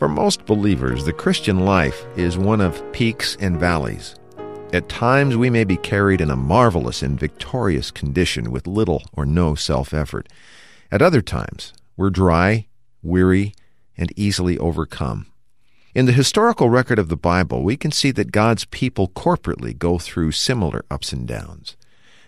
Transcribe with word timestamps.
For 0.00 0.08
most 0.08 0.46
believers, 0.46 1.04
the 1.04 1.12
Christian 1.12 1.60
life 1.66 2.06
is 2.16 2.38
one 2.38 2.62
of 2.62 2.82
peaks 2.90 3.36
and 3.38 3.60
valleys. 3.60 4.14
At 4.72 4.88
times, 4.88 5.36
we 5.36 5.50
may 5.50 5.64
be 5.64 5.76
carried 5.76 6.22
in 6.22 6.30
a 6.30 6.36
marvelous 6.36 7.02
and 7.02 7.20
victorious 7.20 7.90
condition 7.90 8.50
with 8.50 8.66
little 8.66 9.02
or 9.12 9.26
no 9.26 9.54
self 9.54 9.92
effort. 9.92 10.26
At 10.90 11.02
other 11.02 11.20
times, 11.20 11.74
we're 11.98 12.08
dry, 12.08 12.66
weary, 13.02 13.52
and 13.94 14.10
easily 14.16 14.56
overcome. 14.56 15.26
In 15.94 16.06
the 16.06 16.12
historical 16.12 16.70
record 16.70 16.98
of 16.98 17.10
the 17.10 17.14
Bible, 17.14 17.62
we 17.62 17.76
can 17.76 17.92
see 17.92 18.10
that 18.12 18.32
God's 18.32 18.64
people 18.64 19.08
corporately 19.08 19.78
go 19.78 19.98
through 19.98 20.32
similar 20.32 20.82
ups 20.90 21.12
and 21.12 21.28
downs. 21.28 21.76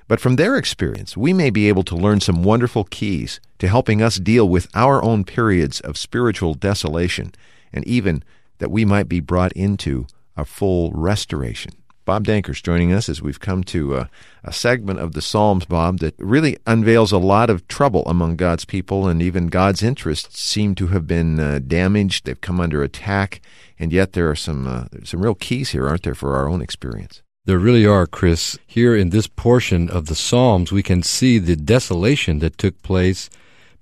But 0.09 0.21
from 0.21 0.37
their 0.37 0.59
experience, 0.59 1.17
we 1.17 1.33
may 1.33 1.49
be 1.49 1.69
able 1.69 1.85
to 1.85 1.97
learn 1.97 2.21
some 2.21 2.43
wonderful 2.43 2.85
keys 2.85 3.41
to 3.61 3.67
helping 3.67 4.03
us 4.03 4.19
deal 4.19 4.47
with 4.47 4.69
our 4.75 5.03
own 5.03 5.25
periods 5.25 5.81
of 5.81 5.97
spiritual 5.97 6.53
desolation 6.53 7.33
and 7.73 7.87
even 7.87 8.23
that 8.59 8.71
we 8.71 8.85
might 8.85 9.09
be 9.09 9.21
brought 9.21 9.53
into 9.53 10.07
a 10.37 10.45
full 10.45 10.91
restoration. 10.93 11.73
Bob 12.05 12.25
Danker's 12.25 12.61
joining 12.61 12.93
us 12.93 13.09
as 13.09 13.23
we've 13.23 13.39
come 13.39 13.63
to 13.65 13.97
a, 13.97 14.11
a, 14.43 14.53
segment 14.53 14.99
of 14.99 15.13
the 15.13 15.23
Psalms, 15.23 15.65
Bob, 15.65 16.01
that 16.01 16.15
really 16.19 16.57
unveils 16.67 17.13
a 17.13 17.19
lot 17.19 17.49
of 17.49 17.69
trouble 17.69 18.03
among 18.07 18.35
God's 18.37 18.65
people, 18.65 19.07
and 19.07 19.23
even 19.23 19.47
God's 19.47 19.85
interests 19.85 20.41
seem 20.41 20.75
to 20.77 20.89
have 20.89 21.07
been 21.07 21.39
uh, 21.39 21.61
damaged. 21.65 22.25
They've 22.25 22.41
come 22.41 22.61
under 22.61 22.83
attack, 22.83 23.41
and 23.79 23.93
yet 23.93 24.15
there 24.15 24.29
are 24.29 24.37
some 24.37 24.67
uh, 24.67 24.85
some 25.05 25.23
real 25.23 25.37
keys 25.37 25.71
here, 25.71 25.87
aren't 25.87 26.03
there, 26.03 26.15
for 26.15 26.35
our 26.35 26.49
own 26.49 26.61
experience? 26.61 27.23
There 27.45 27.59
really 27.59 27.87
are, 27.87 28.07
Chris. 28.07 28.59
Here 28.67 28.97
in 28.97 29.11
this 29.11 29.29
portion 29.29 29.89
of 29.89 30.07
the 30.07 30.15
Psalms, 30.17 30.73
we 30.73 30.83
can 30.83 31.03
see 31.03 31.39
the 31.39 31.57
desolation 31.57 32.41
that 32.41 32.59
took 32.59 32.83
place 32.83 33.31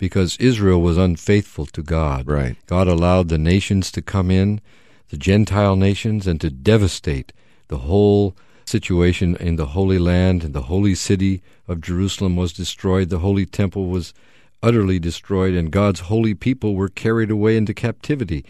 because 0.00 0.38
Israel 0.38 0.80
was 0.80 0.96
unfaithful 0.96 1.66
to 1.66 1.82
God. 1.82 2.26
Right. 2.26 2.56
God 2.66 2.88
allowed 2.88 3.28
the 3.28 3.38
nations 3.38 3.92
to 3.92 4.02
come 4.02 4.30
in, 4.30 4.60
the 5.10 5.18
Gentile 5.18 5.76
nations, 5.76 6.26
and 6.26 6.40
to 6.40 6.50
devastate 6.50 7.32
the 7.68 7.78
whole 7.78 8.34
situation 8.64 9.36
in 9.36 9.56
the 9.56 9.66
Holy 9.66 9.98
Land, 9.98 10.42
and 10.42 10.54
the 10.54 10.62
holy 10.62 10.94
city 10.94 11.42
of 11.68 11.82
Jerusalem 11.82 12.34
was 12.34 12.52
destroyed, 12.52 13.10
the 13.10 13.18
holy 13.18 13.44
temple 13.44 13.86
was 13.86 14.14
utterly 14.62 14.98
destroyed, 14.98 15.54
and 15.54 15.70
God's 15.70 16.00
holy 16.00 16.34
people 16.34 16.74
were 16.74 16.88
carried 16.88 17.30
away 17.30 17.56
into 17.56 17.74
captivity. 17.74 18.44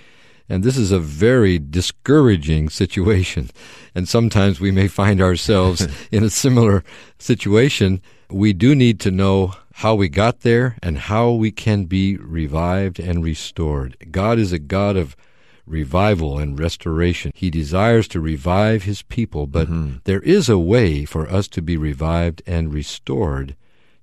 And 0.49 0.62
this 0.62 0.77
is 0.77 0.93
a 0.93 1.00
very 1.00 1.59
discouraging 1.59 2.69
situation. 2.83 3.50
And 3.94 4.09
sometimes 4.09 4.60
we 4.60 4.71
may 4.71 4.87
find 4.87 5.21
ourselves 5.21 5.89
in 6.12 6.22
a 6.22 6.31
similar 6.31 6.84
situation. 7.19 8.00
We 8.28 8.53
do 8.53 8.77
need 8.77 9.00
to 9.00 9.10
know 9.10 9.55
how 9.80 9.94
we 9.94 10.10
got 10.10 10.41
there, 10.41 10.76
and 10.82 10.98
how 10.98 11.30
we 11.30 11.50
can 11.50 11.84
be 11.84 12.14
revived 12.18 13.00
and 13.00 13.24
restored. 13.24 13.96
God 14.10 14.38
is 14.38 14.52
a 14.52 14.58
God 14.58 14.94
of 14.94 15.16
revival 15.64 16.38
and 16.38 16.58
restoration. 16.58 17.32
He 17.34 17.48
desires 17.48 18.06
to 18.08 18.20
revive 18.20 18.82
his 18.82 19.00
people, 19.00 19.46
but 19.46 19.68
mm-hmm. 19.68 19.96
there 20.04 20.20
is 20.20 20.50
a 20.50 20.58
way 20.58 21.06
for 21.06 21.26
us 21.26 21.48
to 21.48 21.62
be 21.62 21.78
revived 21.78 22.42
and 22.46 22.74
restored 22.74 23.56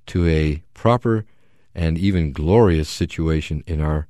to 0.07 0.25
a 0.27 0.63
proper 0.73 1.25
and 1.75 1.95
even 1.95 2.33
glorious 2.33 2.89
situation 2.89 3.63
in 3.67 3.79
our 3.79 4.07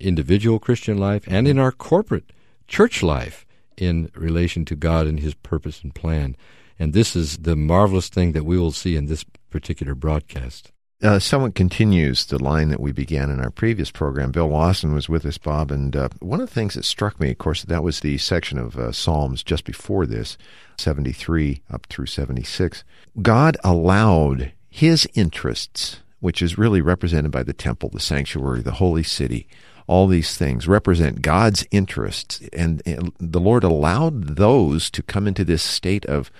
individual 0.00 0.58
Christian 0.58 0.98
life 0.98 1.22
and 1.28 1.46
in 1.46 1.56
our 1.56 1.70
corporate 1.70 2.32
church 2.66 3.00
life 3.00 3.46
in 3.76 4.10
relation 4.16 4.64
to 4.64 4.74
God 4.74 5.06
and 5.06 5.20
his 5.20 5.34
purpose 5.34 5.84
and 5.84 5.94
plan. 5.94 6.36
And 6.80 6.92
this 6.92 7.14
is 7.14 7.38
the 7.38 7.54
marvelous 7.54 8.08
thing 8.08 8.32
that 8.32 8.44
we 8.44 8.58
will 8.58 8.72
see 8.72 8.96
in 8.96 9.06
this 9.06 9.24
particular 9.50 9.94
broadcast. 9.94 10.72
Uh, 11.02 11.18
someone 11.18 11.52
continues 11.52 12.24
the 12.24 12.42
line 12.42 12.70
that 12.70 12.80
we 12.80 12.90
began 12.90 13.28
in 13.28 13.38
our 13.38 13.50
previous 13.50 13.90
program. 13.90 14.30
Bill 14.30 14.48
Lawson 14.48 14.94
was 14.94 15.10
with 15.10 15.26
us, 15.26 15.36
Bob, 15.36 15.70
and 15.70 15.94
uh, 15.94 16.08
one 16.20 16.40
of 16.40 16.48
the 16.48 16.54
things 16.54 16.72
that 16.72 16.86
struck 16.86 17.20
me, 17.20 17.30
of 17.30 17.38
course, 17.38 17.62
that 17.64 17.82
was 17.82 18.00
the 18.00 18.16
section 18.16 18.56
of 18.56 18.78
uh, 18.78 18.92
Psalms 18.92 19.42
just 19.42 19.64
before 19.64 20.06
this, 20.06 20.38
73 20.78 21.60
up 21.70 21.84
through 21.90 22.06
76. 22.06 22.82
God 23.20 23.58
allowed 23.62 24.52
his 24.70 25.06
interests, 25.12 26.00
which 26.20 26.40
is 26.40 26.56
really 26.56 26.80
represented 26.80 27.30
by 27.30 27.42
the 27.42 27.52
temple, 27.52 27.90
the 27.90 28.00
sanctuary, 28.00 28.62
the 28.62 28.72
holy 28.72 29.02
city, 29.02 29.46
all 29.86 30.06
these 30.06 30.36
things 30.36 30.66
represent 30.66 31.20
God's 31.20 31.66
interests, 31.70 32.40
and, 32.54 32.80
and 32.86 33.12
the 33.20 33.38
Lord 33.38 33.64
allowed 33.64 34.36
those 34.36 34.90
to 34.90 35.02
come 35.02 35.28
into 35.28 35.44
this 35.44 35.62
state 35.62 36.06
of 36.06 36.30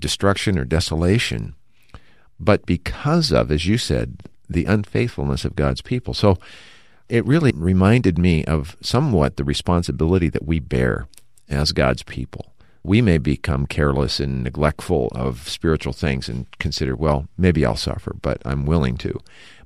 destruction 0.00 0.58
or 0.58 0.64
desolation 0.64 1.54
but 2.38 2.66
because 2.66 3.32
of, 3.32 3.50
as 3.50 3.66
you 3.66 3.78
said, 3.78 4.22
the 4.48 4.64
unfaithfulness 4.64 5.44
of 5.44 5.56
God's 5.56 5.82
people. 5.82 6.14
So 6.14 6.38
it 7.08 7.26
really 7.26 7.52
reminded 7.54 8.18
me 8.18 8.44
of 8.44 8.76
somewhat 8.80 9.36
the 9.36 9.44
responsibility 9.44 10.28
that 10.28 10.46
we 10.46 10.60
bear 10.60 11.08
as 11.48 11.72
God's 11.72 12.02
people. 12.02 12.52
We 12.82 13.02
may 13.02 13.18
become 13.18 13.66
careless 13.66 14.20
and 14.20 14.44
neglectful 14.44 15.08
of 15.12 15.48
spiritual 15.48 15.92
things 15.92 16.28
and 16.28 16.46
consider, 16.58 16.94
well, 16.94 17.26
maybe 17.36 17.64
I'll 17.64 17.76
suffer, 17.76 18.14
but 18.22 18.40
I'm 18.44 18.64
willing 18.64 18.96
to. 18.98 19.18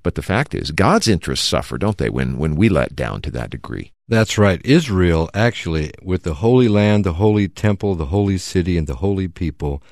But 0.03 0.15
the 0.15 0.23
fact 0.23 0.55
is, 0.55 0.71
God's 0.71 1.07
interests 1.09 1.47
suffer, 1.47 1.77
don't 1.77 1.99
they, 1.99 2.09
when, 2.09 2.39
when 2.39 2.57
we 2.57 2.71
let 2.71 2.97
down 2.97 3.21
to 3.23 3.31
that 3.33 3.51
degree? 3.51 3.93
That's 4.09 4.39
right. 4.39 4.61
Israel, 4.65 5.29
actually, 5.35 5.93
with 6.03 6.23
the 6.23 6.35
Holy 6.35 6.69
Land, 6.69 7.05
the 7.05 7.15
Holy 7.15 7.47
Temple, 7.47 7.95
the 7.95 8.07
Holy 8.07 8.39
City, 8.39 8.79
and 8.79 8.87
the 8.87 8.97
Holy 8.97 9.29
People, 9.29 9.83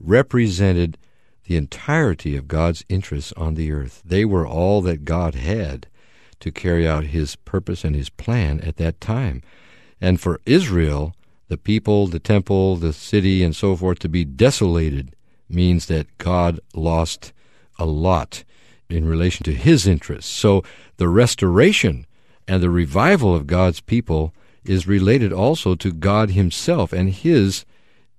represented 0.00 0.96
the 1.48 1.56
entirety 1.56 2.36
of 2.36 2.46
God's 2.46 2.84
interests 2.90 3.32
on 3.34 3.54
the 3.54 3.72
earth. 3.72 4.02
They 4.04 4.26
were 4.26 4.46
all 4.46 4.82
that 4.82 5.06
God 5.06 5.34
had 5.34 5.86
to 6.40 6.52
carry 6.52 6.86
out 6.86 7.04
his 7.04 7.36
purpose 7.36 7.84
and 7.84 7.96
his 7.96 8.10
plan 8.10 8.60
at 8.60 8.76
that 8.76 9.00
time. 9.00 9.42
And 9.98 10.20
for 10.20 10.42
Israel, 10.44 11.14
the 11.48 11.56
people, 11.56 12.06
the 12.06 12.18
temple, 12.18 12.76
the 12.76 12.92
city, 12.92 13.42
and 13.42 13.56
so 13.56 13.74
forth 13.74 13.98
to 14.00 14.10
be 14.10 14.26
desolated 14.26 15.16
means 15.48 15.86
that 15.86 16.18
God 16.18 16.60
lost 16.74 17.32
a 17.78 17.86
lot 17.86 18.44
in 18.90 19.06
relation 19.06 19.42
to 19.44 19.54
his 19.54 19.86
interests. 19.86 20.30
So 20.30 20.62
the 20.98 21.08
restoration 21.08 22.06
and 22.46 22.62
the 22.62 22.70
revival 22.70 23.34
of 23.34 23.46
God's 23.46 23.80
people 23.80 24.34
is 24.66 24.86
related 24.86 25.32
also 25.32 25.74
to 25.76 25.92
God 25.92 26.30
himself 26.30 26.92
and 26.92 27.08
his 27.08 27.64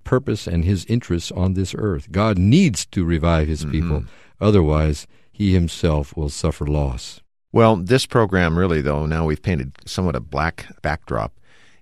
purpose 0.04 0.46
and 0.46 0.64
his 0.64 0.84
interests 0.86 1.30
on 1.32 1.54
this 1.54 1.74
earth. 1.76 2.10
God 2.10 2.38
needs 2.38 2.86
to 2.86 3.04
revive 3.04 3.48
his 3.48 3.62
mm-hmm. 3.62 3.72
people, 3.72 4.04
otherwise, 4.40 5.06
he 5.30 5.52
himself 5.52 6.16
will 6.16 6.28
suffer 6.28 6.66
loss. 6.66 7.20
Well, 7.52 7.76
this 7.76 8.06
program, 8.06 8.58
really, 8.58 8.80
though, 8.80 9.06
now 9.06 9.24
we've 9.24 9.42
painted 9.42 9.72
somewhat 9.84 10.16
a 10.16 10.20
black 10.20 10.66
backdrop, 10.82 11.32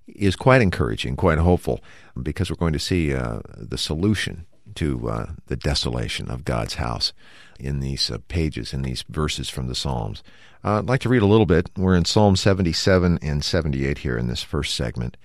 is 0.07 0.37
quite 0.37 0.63
encouraging, 0.63 1.17
quite 1.17 1.39
hopeful, 1.39 1.81
because 2.21 2.51
we're 2.51 2.57
going 2.57 2.73
to 2.73 2.79
see 2.79 3.15
uh, 3.15 3.41
the 3.57 3.77
solution 3.77 4.47
to 4.77 5.11
uh, 5.11 5.27
the 5.47 5.57
desolation 5.57 6.31
of 6.31 6.45
God's 6.45 6.75
house 6.75 7.13
in 7.59 7.81
these 7.81 8.11
uh, 8.11 8.19
pages, 8.29 8.73
in 8.73 8.83
these 8.83 9.05
verses 9.09 9.49
from 9.49 9.67
the 9.67 9.75
Psalms. 9.75 10.23
Uh, 10.65 10.79
I'd 10.79 10.89
like 10.89 11.01
to 11.03 11.09
read 11.09 11.23
a 11.23 11.27
little 11.27 11.47
bit. 11.47 11.71
We're 11.77 11.97
in 11.97 12.05
Psalm 12.05 12.37
77 12.37 13.19
and 13.23 13.45
78 13.45 13.99
here 13.99 14.17
in 14.17 14.29
this 14.29 14.43
first 14.43 14.75
segment. 14.75 15.17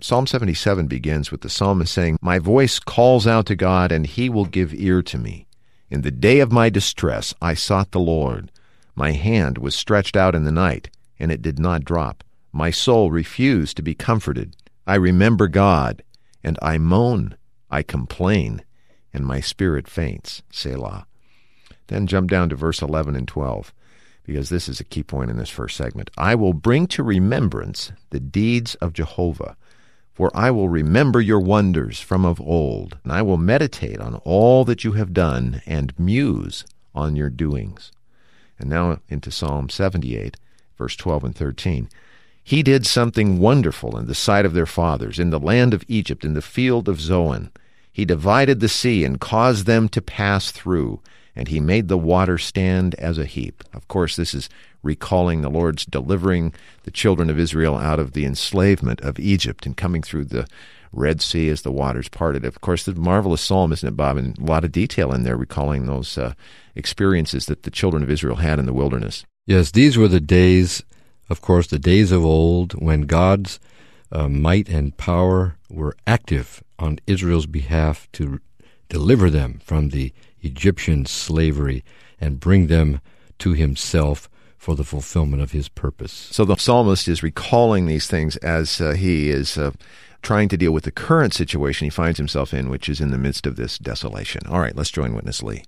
Psalm 0.00 0.26
77 0.26 0.86
begins 0.86 1.30
with 1.30 1.40
the 1.40 1.48
psalmist 1.48 1.92
saying, 1.92 2.18
My 2.20 2.38
voice 2.38 2.78
calls 2.78 3.26
out 3.26 3.46
to 3.46 3.56
God, 3.56 3.90
and 3.92 4.06
he 4.06 4.28
will 4.28 4.44
give 4.44 4.74
ear 4.74 5.02
to 5.02 5.18
me. 5.18 5.46
In 5.88 6.02
the 6.02 6.10
day 6.10 6.40
of 6.40 6.52
my 6.52 6.68
distress 6.68 7.32
I 7.40 7.54
sought 7.54 7.92
the 7.92 8.00
Lord. 8.00 8.50
My 8.94 9.12
hand 9.12 9.58
was 9.58 9.74
stretched 9.74 10.16
out 10.16 10.34
in 10.34 10.44
the 10.44 10.52
night, 10.52 10.90
and 11.18 11.32
it 11.32 11.42
did 11.42 11.58
not 11.58 11.84
drop. 11.84 12.22
My 12.52 12.70
soul 12.70 13.10
refused 13.10 13.76
to 13.76 13.82
be 13.82 13.94
comforted. 13.94 14.56
I 14.86 14.96
remember 14.96 15.48
God, 15.48 16.02
and 16.42 16.58
I 16.60 16.78
moan, 16.78 17.36
I 17.70 17.82
complain, 17.82 18.62
and 19.12 19.24
my 19.24 19.40
spirit 19.40 19.88
faints. 19.88 20.42
Selah. 20.50 21.06
Then 21.86 22.06
jump 22.06 22.30
down 22.30 22.48
to 22.50 22.56
verse 22.56 22.82
11 22.82 23.16
and 23.16 23.26
12, 23.26 23.72
because 24.24 24.48
this 24.48 24.68
is 24.68 24.80
a 24.80 24.84
key 24.84 25.02
point 25.02 25.30
in 25.30 25.36
this 25.36 25.50
first 25.50 25.76
segment. 25.76 26.10
I 26.18 26.34
will 26.34 26.52
bring 26.52 26.86
to 26.88 27.02
remembrance 27.02 27.92
the 28.10 28.20
deeds 28.20 28.74
of 28.76 28.92
Jehovah 28.92 29.56
for 30.14 30.30
I 30.32 30.50
will 30.52 30.68
remember 30.68 31.20
your 31.20 31.40
wonders 31.40 32.00
from 32.00 32.24
of 32.24 32.40
old, 32.40 32.96
and 33.02 33.12
I 33.12 33.20
will 33.22 33.36
meditate 33.36 34.00
on 34.00 34.14
all 34.24 34.64
that 34.64 34.84
you 34.84 34.92
have 34.92 35.12
done, 35.12 35.60
and 35.66 35.92
muse 35.98 36.64
on 36.94 37.16
your 37.16 37.30
doings. 37.30 37.90
And 38.58 38.70
now 38.70 39.00
into 39.08 39.32
Psalm 39.32 39.68
78, 39.68 40.36
verse 40.78 40.94
12 40.94 41.24
and 41.24 41.34
13. 41.34 41.88
He 42.44 42.62
did 42.62 42.86
something 42.86 43.40
wonderful 43.40 43.96
in 43.98 44.06
the 44.06 44.14
sight 44.14 44.46
of 44.46 44.52
their 44.52 44.66
fathers, 44.66 45.18
in 45.18 45.30
the 45.30 45.40
land 45.40 45.74
of 45.74 45.84
Egypt, 45.88 46.24
in 46.24 46.34
the 46.34 46.42
field 46.42 46.88
of 46.88 47.00
Zoan. 47.00 47.50
He 47.90 48.04
divided 48.04 48.60
the 48.60 48.68
sea 48.68 49.04
and 49.04 49.18
caused 49.20 49.66
them 49.66 49.88
to 49.88 50.02
pass 50.02 50.52
through, 50.52 51.00
and 51.36 51.48
he 51.48 51.60
made 51.60 51.88
the 51.88 51.98
water 51.98 52.38
stand 52.38 52.94
as 52.96 53.18
a 53.18 53.24
heap. 53.24 53.64
Of 53.72 53.88
course, 53.88 54.16
this 54.16 54.34
is 54.34 54.48
recalling 54.82 55.40
the 55.40 55.50
Lord's 55.50 55.84
delivering 55.84 56.54
the 56.84 56.90
children 56.90 57.30
of 57.30 57.38
Israel 57.38 57.76
out 57.76 57.98
of 57.98 58.12
the 58.12 58.24
enslavement 58.24 59.00
of 59.00 59.18
Egypt 59.18 59.66
and 59.66 59.76
coming 59.76 60.02
through 60.02 60.26
the 60.26 60.46
Red 60.92 61.20
Sea 61.20 61.48
as 61.48 61.62
the 61.62 61.72
waters 61.72 62.08
parted. 62.08 62.44
Of 62.44 62.60
course, 62.60 62.84
the 62.84 62.94
marvelous 62.94 63.40
psalm, 63.40 63.72
isn't 63.72 63.88
it, 63.88 63.96
Bob? 63.96 64.16
And 64.16 64.38
a 64.38 64.44
lot 64.44 64.64
of 64.64 64.72
detail 64.72 65.12
in 65.12 65.24
there 65.24 65.36
recalling 65.36 65.86
those 65.86 66.16
uh, 66.16 66.34
experiences 66.74 67.46
that 67.46 67.64
the 67.64 67.70
children 67.70 68.02
of 68.02 68.10
Israel 68.10 68.36
had 68.36 68.58
in 68.58 68.66
the 68.66 68.72
wilderness. 68.72 69.24
Yes, 69.46 69.72
these 69.72 69.98
were 69.98 70.08
the 70.08 70.20
days, 70.20 70.82
of 71.28 71.40
course, 71.40 71.66
the 71.66 71.78
days 71.78 72.12
of 72.12 72.24
old 72.24 72.72
when 72.74 73.02
God's 73.02 73.58
uh, 74.12 74.28
might 74.28 74.68
and 74.68 74.96
power 74.96 75.56
were 75.68 75.96
active 76.06 76.62
on 76.78 76.98
Israel's 77.06 77.46
behalf 77.46 78.08
to 78.12 78.40
deliver 78.88 79.28
them 79.28 79.60
from 79.64 79.88
the 79.88 80.12
Egyptian 80.44 81.06
slavery 81.06 81.84
and 82.20 82.40
bring 82.40 82.66
them 82.66 83.00
to 83.38 83.52
himself 83.52 84.28
for 84.56 84.74
the 84.74 84.84
fulfillment 84.84 85.42
of 85.42 85.52
his 85.52 85.68
purpose. 85.68 86.12
So 86.12 86.44
the 86.44 86.56
psalmist 86.56 87.06
is 87.08 87.22
recalling 87.22 87.86
these 87.86 88.06
things 88.06 88.36
as 88.38 88.80
uh, 88.80 88.92
he 88.92 89.30
is 89.30 89.58
uh, 89.58 89.72
trying 90.22 90.48
to 90.48 90.56
deal 90.56 90.72
with 90.72 90.84
the 90.84 90.90
current 90.90 91.34
situation 91.34 91.84
he 91.84 91.90
finds 91.90 92.18
himself 92.18 92.54
in, 92.54 92.70
which 92.70 92.88
is 92.88 93.00
in 93.00 93.10
the 93.10 93.18
midst 93.18 93.46
of 93.46 93.56
this 93.56 93.78
desolation. 93.78 94.42
All 94.48 94.60
right, 94.60 94.74
let's 94.74 94.90
join 94.90 95.14
Witness 95.14 95.42
Lee. 95.42 95.64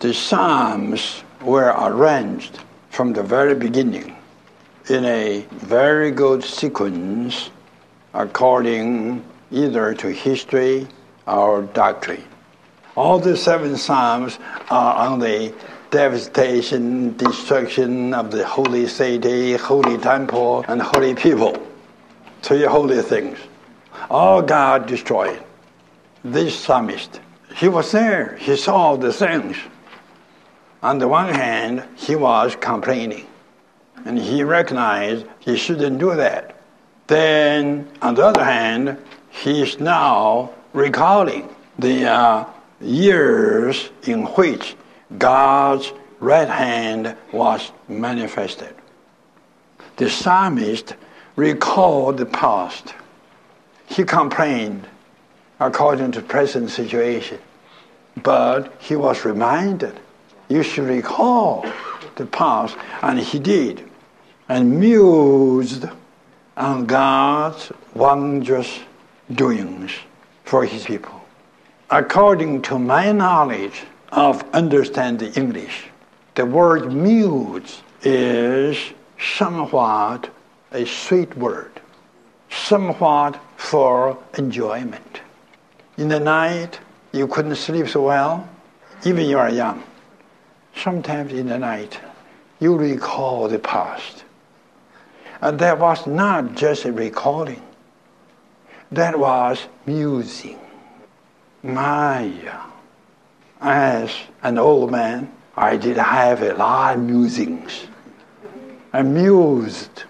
The 0.00 0.14
Psalms 0.14 1.24
were 1.42 1.74
arranged 1.76 2.60
from 2.90 3.12
the 3.12 3.24
very 3.24 3.56
beginning 3.56 4.16
in 4.88 5.04
a 5.04 5.44
very 5.50 6.12
good 6.12 6.44
sequence 6.44 7.50
according 8.14 9.24
either 9.50 9.94
to 9.94 10.12
history 10.12 10.86
or 11.26 11.62
doctrine. 11.62 12.24
All 12.98 13.20
the 13.20 13.36
seven 13.36 13.76
Psalms 13.76 14.40
are 14.70 15.06
on 15.06 15.20
the 15.20 15.54
devastation, 15.92 17.16
destruction 17.16 18.12
of 18.12 18.32
the 18.32 18.44
holy 18.44 18.88
city, 18.88 19.52
holy 19.52 19.98
temple, 19.98 20.64
and 20.66 20.82
holy 20.82 21.14
people. 21.14 21.64
Three 22.42 22.64
holy 22.64 23.00
things. 23.02 23.38
All 24.10 24.42
God 24.42 24.88
destroyed. 24.88 25.40
This 26.24 26.58
psalmist, 26.58 27.20
he 27.54 27.68
was 27.68 27.92
there. 27.92 28.36
He 28.40 28.56
saw 28.56 28.96
the 28.96 29.12
things. 29.12 29.56
On 30.82 30.98
the 30.98 31.06
one 31.06 31.32
hand, 31.32 31.84
he 31.94 32.16
was 32.16 32.56
complaining, 32.56 33.28
and 34.06 34.18
he 34.18 34.42
recognized 34.42 35.24
he 35.38 35.56
shouldn't 35.56 36.00
do 36.00 36.16
that. 36.16 36.56
Then, 37.06 37.86
on 38.02 38.16
the 38.16 38.24
other 38.26 38.44
hand, 38.44 38.98
he 39.30 39.62
is 39.62 39.78
now 39.78 40.50
recalling 40.72 41.48
the 41.78 42.04
uh, 42.10 42.44
years 42.80 43.90
in 44.04 44.24
which 44.24 44.76
God's 45.16 45.92
right 46.20 46.48
hand 46.48 47.16
was 47.32 47.70
manifested. 47.88 48.74
The 49.96 50.10
psalmist 50.10 50.94
recalled 51.36 52.18
the 52.18 52.26
past. 52.26 52.94
He 53.86 54.04
complained 54.04 54.86
according 55.60 56.12
to 56.12 56.22
present 56.22 56.70
situation, 56.70 57.38
but 58.22 58.74
he 58.78 58.96
was 58.96 59.24
reminded, 59.24 59.98
you 60.48 60.62
should 60.62 60.84
recall 60.84 61.66
the 62.16 62.26
past, 62.26 62.76
and 63.02 63.18
he 63.18 63.38
did, 63.38 63.88
and 64.48 64.78
mused 64.78 65.86
on 66.56 66.86
God's 66.86 67.72
wondrous 67.94 68.80
doings 69.32 69.92
for 70.44 70.64
his 70.64 70.84
people. 70.84 71.17
According 71.90 72.62
to 72.62 72.78
my 72.78 73.12
knowledge, 73.12 73.82
of 74.12 74.42
understanding 74.52 75.32
English. 75.34 75.88
The 76.34 76.46
word 76.46 76.92
muse 76.92 77.82
is 78.02 78.78
somewhat 79.18 80.30
a 80.72 80.86
sweet 80.86 81.36
word, 81.36 81.80
somewhat 82.50 83.40
for 83.56 84.18
enjoyment. 84.36 85.20
In 85.96 86.08
the 86.08 86.20
night, 86.20 86.78
you 87.12 87.26
couldn't 87.26 87.56
sleep 87.56 87.88
so 87.88 88.02
well, 88.02 88.48
even 89.04 89.26
you 89.26 89.38
are 89.38 89.50
young. 89.50 89.82
Sometimes 90.76 91.32
in 91.32 91.48
the 91.48 91.58
night, 91.58 91.98
you 92.60 92.76
recall 92.76 93.48
the 93.48 93.58
past. 93.58 94.24
And 95.40 95.58
that 95.58 95.78
was 95.78 96.06
not 96.06 96.54
just 96.54 96.84
a 96.84 96.92
recalling, 96.92 97.62
that 98.92 99.18
was 99.18 99.66
musing. 99.86 100.58
Maya 101.68 102.62
as 103.60 104.10
an 104.42 104.56
old 104.56 104.90
man, 104.90 105.30
I 105.54 105.76
did 105.76 105.98
have 105.98 106.42
a 106.42 106.54
lot 106.54 106.96
of 106.96 107.02
musings. 107.02 107.86
Amused. 108.94 110.04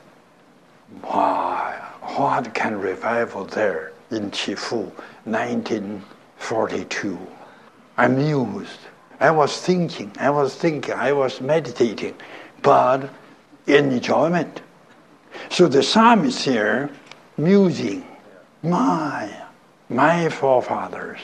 Why, 1.02 1.80
what 2.00 2.54
can 2.54 2.78
revival 2.78 3.44
there 3.44 3.92
in 4.10 4.30
Chefoo, 4.30 4.92
1942? 5.24 7.18
Amused. 7.96 8.78
I 9.18 9.32
was 9.32 9.60
thinking, 9.60 10.12
I 10.20 10.30
was 10.30 10.54
thinking, 10.54 10.94
I 10.94 11.12
was 11.12 11.40
meditating, 11.40 12.14
but 12.62 13.10
in 13.66 13.90
enjoyment. 13.90 14.60
So 15.50 15.66
the 15.66 15.82
psalmist 15.82 16.44
here, 16.44 16.90
musing, 17.36 18.06
my, 18.62 19.28
my 19.88 20.28
forefathers, 20.28 21.18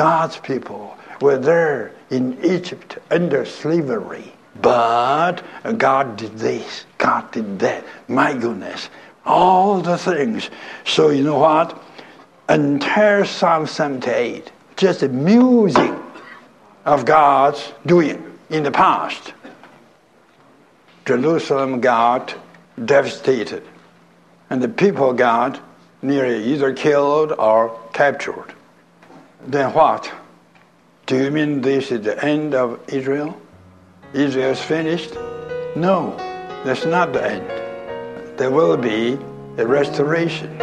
God's 0.00 0.38
people, 0.38 0.96
were 1.20 1.36
there 1.36 1.92
in 2.08 2.42
Egypt 2.42 2.96
under 3.10 3.44
slavery. 3.44 4.32
But 4.62 5.42
God 5.76 6.16
did 6.16 6.38
this, 6.38 6.86
God 6.96 7.30
did 7.32 7.58
that. 7.58 7.84
My 8.08 8.32
goodness, 8.32 8.88
all 9.26 9.82
the 9.82 9.98
things. 9.98 10.48
So 10.86 11.10
you 11.10 11.22
know 11.22 11.38
what? 11.38 11.78
Entire 12.48 13.26
Psalm 13.26 13.66
78, 13.66 14.50
just 14.78 15.02
a 15.02 15.08
music 15.10 15.92
of 16.86 17.04
God's 17.04 17.74
doing 17.84 18.24
in 18.48 18.62
the 18.62 18.70
past. 18.70 19.34
Jerusalem 21.04 21.82
got 21.82 22.34
devastated, 22.86 23.64
and 24.48 24.62
the 24.62 24.68
people 24.70 25.12
got 25.12 25.60
nearly 26.00 26.42
either 26.44 26.72
killed 26.72 27.32
or 27.32 27.78
captured. 27.92 28.54
Then 29.46 29.72
what? 29.72 30.12
Do 31.06 31.16
you 31.16 31.30
mean 31.30 31.60
this 31.60 31.90
is 31.90 32.02
the 32.02 32.22
end 32.24 32.54
of 32.54 32.78
Israel? 32.88 33.40
Israel 34.12 34.50
is 34.50 34.60
finished? 34.60 35.14
No, 35.76 36.14
that's 36.64 36.84
not 36.84 37.12
the 37.12 37.24
end. 37.24 38.38
There 38.38 38.50
will 38.50 38.76
be 38.76 39.18
a 39.56 39.66
restoration. 39.66 40.56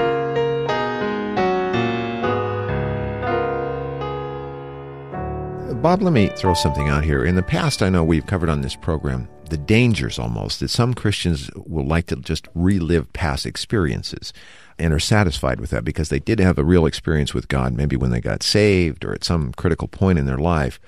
Bob, 5.82 6.02
let 6.02 6.12
me 6.12 6.28
throw 6.28 6.54
something 6.54 6.90
out 6.90 7.04
here. 7.04 7.24
In 7.24 7.36
the 7.36 7.44
past, 7.44 7.82
I 7.82 7.90
know 7.90 8.04
we've 8.04 8.26
covered 8.26 8.50
on 8.50 8.62
this 8.62 8.76
program 8.76 9.30
the 9.50 9.58
dangers 9.58 10.20
almost 10.20 10.60
that 10.60 10.70
some 10.70 10.94
Christians 10.94 11.50
will 11.56 11.86
like 11.86 12.08
to 12.08 12.16
just 12.18 12.48
relive 12.54 13.12
past 13.14 13.46
experiences 13.46 14.34
and 14.80 14.94
are 14.94 15.00
satisfied 15.00 15.60
with 15.60 15.70
that 15.72 15.84
because 15.84 16.10
they 16.10 16.20
did 16.20 16.40
have 16.40 16.58
a 16.58 16.64
real 16.64 16.86
experience 16.86 17.34
with 17.34 17.48
God, 17.48 17.74
maybe 17.74 17.96
when 17.96 18.12
they 18.12 18.22
got 18.22 18.44
saved 18.44 19.04
or 19.04 19.14
at 19.14 19.24
some 19.24 19.52
critical 19.54 19.88
point 19.88 20.20
in 20.20 20.26
their 20.26 20.38
life. 20.38 20.80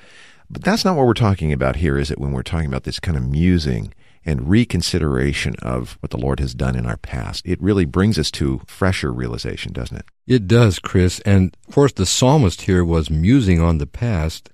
But 0.49 0.63
that's 0.63 0.83
not 0.83 0.95
what 0.95 1.05
we're 1.05 1.13
talking 1.13 1.53
about 1.53 1.77
here, 1.77 1.97
is 1.97 2.09
it? 2.09 2.19
When 2.19 2.31
we're 2.31 2.43
talking 2.43 2.67
about 2.67 2.83
this 2.83 2.99
kind 2.99 3.17
of 3.17 3.27
musing 3.27 3.93
and 4.25 4.49
reconsideration 4.49 5.55
of 5.61 5.97
what 6.01 6.11
the 6.11 6.17
Lord 6.17 6.39
has 6.39 6.53
done 6.53 6.75
in 6.75 6.85
our 6.85 6.97
past, 6.97 7.45
it 7.45 7.61
really 7.61 7.85
brings 7.85 8.19
us 8.19 8.31
to 8.31 8.61
fresher 8.67 9.11
realization, 9.13 9.73
doesn't 9.73 9.97
it? 9.97 10.05
It 10.27 10.47
does, 10.47 10.79
Chris. 10.79 11.19
And 11.21 11.55
of 11.67 11.73
course, 11.73 11.93
the 11.93 12.05
psalmist 12.05 12.63
here 12.63 12.83
was 12.83 13.09
musing 13.09 13.61
on 13.61 13.77
the 13.77 13.87
past 13.87 14.49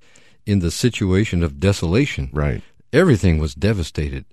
in 0.45 0.59
the 0.59 0.71
situation 0.71 1.43
of 1.43 1.59
desolation. 1.59 2.29
Right. 2.31 2.61
Everything 2.95 3.39
was 3.39 3.53
devastated. 3.53 4.23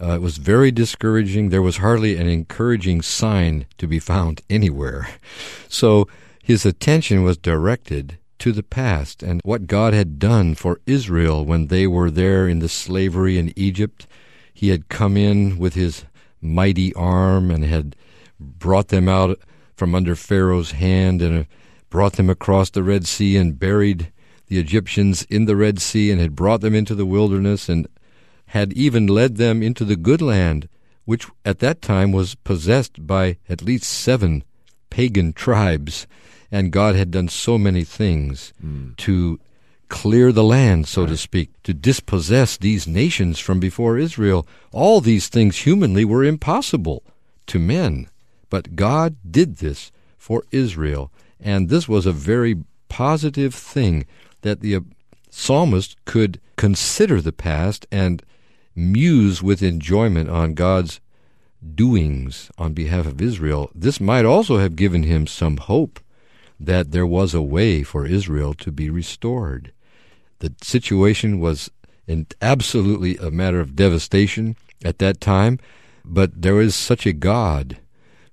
Uh, 0.00 0.12
it 0.12 0.20
was 0.20 0.36
very 0.36 0.70
discouraging. 0.70 1.48
There 1.48 1.60
was 1.60 1.78
hardly 1.78 2.16
an 2.16 2.28
encouraging 2.28 3.02
sign 3.02 3.66
to 3.76 3.88
be 3.88 3.98
found 3.98 4.40
anywhere. 4.48 5.08
So 5.68 6.06
his 6.40 6.64
attention 6.64 7.24
was 7.24 7.36
directed 7.36 8.18
to 8.38 8.52
the 8.52 8.62
past 8.62 9.24
and 9.24 9.40
what 9.42 9.66
God 9.66 9.92
had 9.92 10.20
done 10.20 10.54
for 10.54 10.80
Israel 10.86 11.44
when 11.44 11.66
they 11.66 11.88
were 11.88 12.12
there 12.12 12.46
in 12.46 12.60
the 12.60 12.68
slavery 12.68 13.36
in 13.36 13.52
Egypt. 13.56 14.06
He 14.52 14.68
had 14.68 14.88
come 14.88 15.16
in 15.16 15.58
with 15.58 15.74
his 15.74 16.04
mighty 16.40 16.94
arm 16.94 17.50
and 17.50 17.64
had 17.64 17.96
brought 18.38 18.88
them 18.88 19.08
out 19.08 19.40
from 19.74 19.96
under 19.96 20.14
Pharaoh's 20.14 20.70
hand 20.70 21.20
and 21.20 21.40
uh, 21.40 21.44
brought 21.90 22.12
them 22.12 22.30
across 22.30 22.70
the 22.70 22.84
Red 22.84 23.08
Sea 23.08 23.36
and 23.36 23.58
buried 23.58 24.12
the 24.46 24.60
Egyptians 24.60 25.24
in 25.28 25.46
the 25.46 25.56
Red 25.56 25.80
Sea 25.80 26.12
and 26.12 26.20
had 26.20 26.36
brought 26.36 26.60
them 26.60 26.76
into 26.76 26.94
the 26.94 27.06
wilderness 27.06 27.68
and 27.68 27.88
had 28.54 28.72
even 28.74 29.04
led 29.08 29.36
them 29.36 29.64
into 29.64 29.84
the 29.84 29.96
good 29.96 30.22
land 30.22 30.68
which 31.04 31.26
at 31.44 31.58
that 31.58 31.82
time 31.82 32.12
was 32.12 32.36
possessed 32.36 33.04
by 33.04 33.36
at 33.48 33.60
least 33.60 33.84
seven 33.84 34.44
pagan 34.90 35.32
tribes, 35.32 36.06
and 36.52 36.70
God 36.70 36.94
had 36.94 37.10
done 37.10 37.28
so 37.28 37.58
many 37.58 37.82
things 37.82 38.52
Mm. 38.64 38.96
to 38.98 39.40
clear 39.88 40.30
the 40.32 40.44
land, 40.44 40.86
so 40.86 41.04
to 41.04 41.16
speak, 41.16 41.50
to 41.64 41.74
dispossess 41.74 42.56
these 42.56 42.86
nations 42.86 43.38
from 43.40 43.58
before 43.58 43.98
Israel. 43.98 44.46
All 44.72 45.00
these 45.00 45.28
things 45.28 45.58
humanly 45.66 46.04
were 46.04 46.24
impossible 46.24 47.02
to 47.48 47.58
men, 47.58 48.06
but 48.50 48.76
God 48.76 49.16
did 49.28 49.56
this 49.56 49.90
for 50.16 50.44
Israel, 50.52 51.10
and 51.40 51.68
this 51.68 51.88
was 51.88 52.06
a 52.06 52.12
very 52.32 52.54
positive 52.88 53.52
thing 53.54 54.06
that 54.42 54.60
the 54.60 54.78
psalmist 55.28 55.96
could 56.04 56.40
consider 56.56 57.20
the 57.20 57.32
past 57.32 57.84
and 57.90 58.22
muse 58.74 59.42
with 59.42 59.62
enjoyment 59.62 60.28
on 60.28 60.54
God's 60.54 61.00
doings 61.74 62.50
on 62.58 62.72
behalf 62.72 63.06
of 63.06 63.22
Israel. 63.22 63.70
This 63.74 64.00
might 64.00 64.24
also 64.24 64.58
have 64.58 64.76
given 64.76 65.04
him 65.04 65.26
some 65.26 65.56
hope 65.56 66.00
that 66.60 66.92
there 66.92 67.06
was 67.06 67.34
a 67.34 67.42
way 67.42 67.82
for 67.82 68.06
Israel 68.06 68.54
to 68.54 68.70
be 68.70 68.90
restored. 68.90 69.72
The 70.40 70.54
situation 70.62 71.40
was 71.40 71.70
absolutely 72.42 73.16
a 73.16 73.30
matter 73.30 73.60
of 73.60 73.76
devastation 73.76 74.56
at 74.84 74.98
that 74.98 75.20
time, 75.20 75.58
but 76.04 76.42
there 76.42 76.60
is 76.60 76.74
such 76.74 77.06
a 77.06 77.12
God 77.12 77.78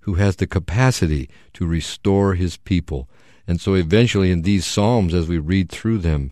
who 0.01 0.15
has 0.15 0.35
the 0.35 0.47
capacity 0.47 1.29
to 1.53 1.65
restore 1.65 2.35
his 2.35 2.57
people. 2.57 3.07
And 3.47 3.61
so 3.61 3.75
eventually 3.75 4.31
in 4.31 4.41
these 4.41 4.65
Psalms, 4.65 5.13
as 5.13 5.27
we 5.27 5.37
read 5.37 5.69
through 5.69 5.99
them, 5.99 6.31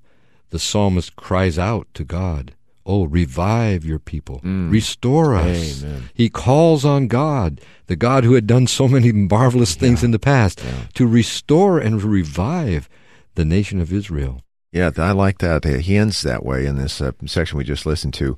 the 0.49 0.59
psalmist 0.59 1.15
cries 1.15 1.57
out 1.57 1.87
to 1.93 2.03
God, 2.03 2.55
Oh, 2.91 3.03
revive 3.05 3.85
your 3.85 3.99
people, 3.99 4.41
restore 4.43 5.35
us. 5.35 5.83
Amen. 5.83 6.09
He 6.11 6.27
calls 6.27 6.83
on 6.83 7.07
God, 7.07 7.61
the 7.85 7.95
God 7.95 8.23
who 8.23 8.33
had 8.33 8.47
done 8.47 8.65
so 8.65 8.87
many 8.87 9.11
marvelous 9.11 9.75
things 9.75 10.03
in 10.03 10.09
the 10.09 10.17
past, 10.17 10.59
to 10.95 11.05
restore 11.05 11.77
and 11.77 12.01
revive 12.01 12.89
the 13.35 13.45
nation 13.45 13.79
of 13.79 13.93
Israel. 13.93 14.41
Yeah, 14.71 14.89
I 14.97 15.11
like 15.11 15.37
that. 15.37 15.63
He 15.63 15.97
ends 15.97 16.23
that 16.23 16.43
way 16.43 16.65
in 16.65 16.77
this 16.77 16.99
uh, 16.99 17.11
section 17.25 17.57
we 17.59 17.63
just 17.63 17.85
listened 17.85 18.15
to. 18.15 18.37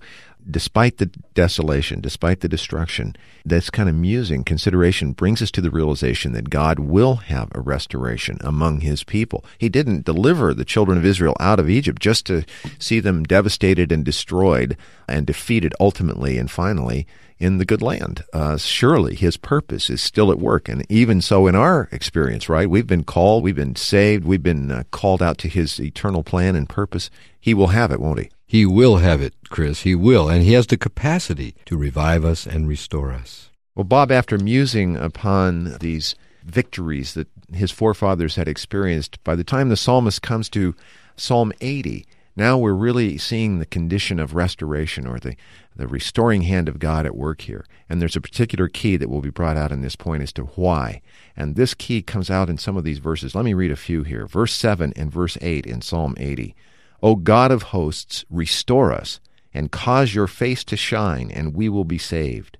Despite 0.50 0.98
the 0.98 1.06
desolation, 1.34 2.02
despite 2.02 2.42
the 2.42 2.50
destruction, 2.50 3.16
this 3.46 3.70
kind 3.70 3.88
of 3.88 3.96
musing 3.96 4.44
consideration 4.44 5.14
brings 5.14 5.42
us 5.42 5.52
to 5.52 5.62
the 5.62 5.72
realization 5.72 6.34
that 6.34 6.50
God 6.50 6.80
will 6.80 7.18
have 7.18 7.50
a 7.54 7.62
restoration 7.62 8.38
among 8.42 8.82
his 8.82 9.04
people. 9.04 9.46
He 9.58 9.70
didn't 9.70 10.06
deliver 10.06 10.54
the 10.54 10.66
children 10.66 10.98
of 10.98 11.06
Israel 11.06 11.38
out 11.40 11.60
of 11.60 11.70
Egypt 11.70 12.02
just 12.02 12.26
to 12.26 12.44
see 12.80 13.00
them 13.00 13.24
devastated 13.24 13.92
and 13.92 14.04
destroyed 14.04 14.78
and 15.08 15.28
defeated 15.28 15.74
ultimately 15.80 16.38
and 16.38 16.50
finally 16.50 17.08
in 17.42 17.58
the 17.58 17.66
good 17.66 17.82
land. 17.82 18.24
Uh, 18.32 18.56
surely 18.56 19.16
his 19.16 19.36
purpose 19.36 19.90
is 19.90 20.02
still 20.02 20.32
at 20.32 20.40
work. 20.40 20.70
And 20.70 20.86
even 20.90 21.22
so 21.22 21.48
in 21.48 21.56
our 21.56 21.90
experience, 21.92 22.48
right? 22.48 22.70
We've 22.70 22.86
been 22.86 23.04
called, 23.04 23.44
we've 23.44 23.56
been 23.56 23.76
saved, 23.76 24.26
we've 24.26 24.44
been 24.44 24.70
uh, 24.70 24.84
called 24.92 25.24
out 25.24 25.40
to 25.40 25.48
his 25.48 25.80
eternal 25.80 26.24
plan 26.24 26.56
and 26.56 26.70
purpose. 26.70 27.10
He 27.40 27.56
will 27.56 27.68
have 27.68 27.92
it, 27.92 28.00
won't 28.00 28.20
he? 28.20 28.30
He 28.52 28.66
will 28.66 28.98
have 28.98 29.22
it, 29.22 29.34
Chris. 29.48 29.84
He 29.84 29.96
will. 29.96 30.28
And 30.28 30.44
he 30.44 30.52
has 30.52 30.68
the 30.68 30.76
capacity 30.76 31.56
to 31.64 31.78
revive 31.78 32.26
us 32.26 32.46
and 32.46 32.68
restore 32.68 33.14
us. 33.14 33.50
Well, 33.76 33.86
Bob, 33.86 34.12
after 34.12 34.38
musing 34.38 34.98
upon 34.98 35.78
these 35.80 36.16
victories 36.44 37.14
that 37.14 37.30
his 37.54 37.72
forefathers 37.72 38.36
had 38.36 38.50
experienced, 38.50 39.24
by 39.24 39.36
the 39.36 39.46
time 39.46 39.70
the 39.70 39.78
psalmist 39.78 40.22
comes 40.22 40.50
to 40.50 40.76
Psalm 41.16 41.54
80, 41.62 42.06
now 42.36 42.58
we're 42.58 42.74
really 42.74 43.18
seeing 43.18 43.60
the 43.60 43.66
condition 43.66 44.20
of 44.20 44.36
restoration 44.36 45.08
or 45.08 45.18
the, 45.18 45.38
the 45.74 45.88
restoring 45.88 46.42
hand 46.42 46.68
of 46.68 46.78
God 46.78 47.06
at 47.06 47.16
work 47.16 47.40
here. 47.40 47.64
And 47.88 48.02
there's 48.02 48.18
a 48.18 48.22
particular 48.22 48.68
key 48.68 48.98
that 48.98 49.10
will 49.10 49.22
be 49.22 49.30
brought 49.30 49.56
out 49.56 49.72
in 49.72 49.80
this 49.80 49.96
point 49.96 50.24
as 50.24 50.34
to 50.34 50.44
why. 50.44 51.02
And 51.38 51.56
this 51.56 51.74
key 51.74 52.02
comes 52.02 52.30
out 52.30 52.50
in 52.50 52.58
some 52.58 52.76
of 52.76 52.84
these 52.84 53.00
verses. 53.00 53.34
Let 53.34 53.46
me 53.46 53.54
read 53.54 53.72
a 53.72 53.78
few 53.78 54.04
here. 54.04 54.28
Verse 54.28 54.54
7 54.54 54.92
and 54.98 55.10
verse 55.10 55.38
8 55.40 55.66
in 55.66 55.82
Psalm 55.82 56.16
80. 56.20 56.54
O 57.02 57.16
God 57.16 57.52
of 57.52 57.64
hosts, 57.64 58.26
restore 58.30 58.92
us 58.92 59.20
and 59.54 59.72
cause 59.72 60.16
your 60.16 60.28
face 60.28 60.64
to 60.66 60.78
shine, 60.78 61.32
and 61.32 61.56
we 61.56 61.68
will 61.68 61.84
be 61.84 61.98
saved. 61.98 62.58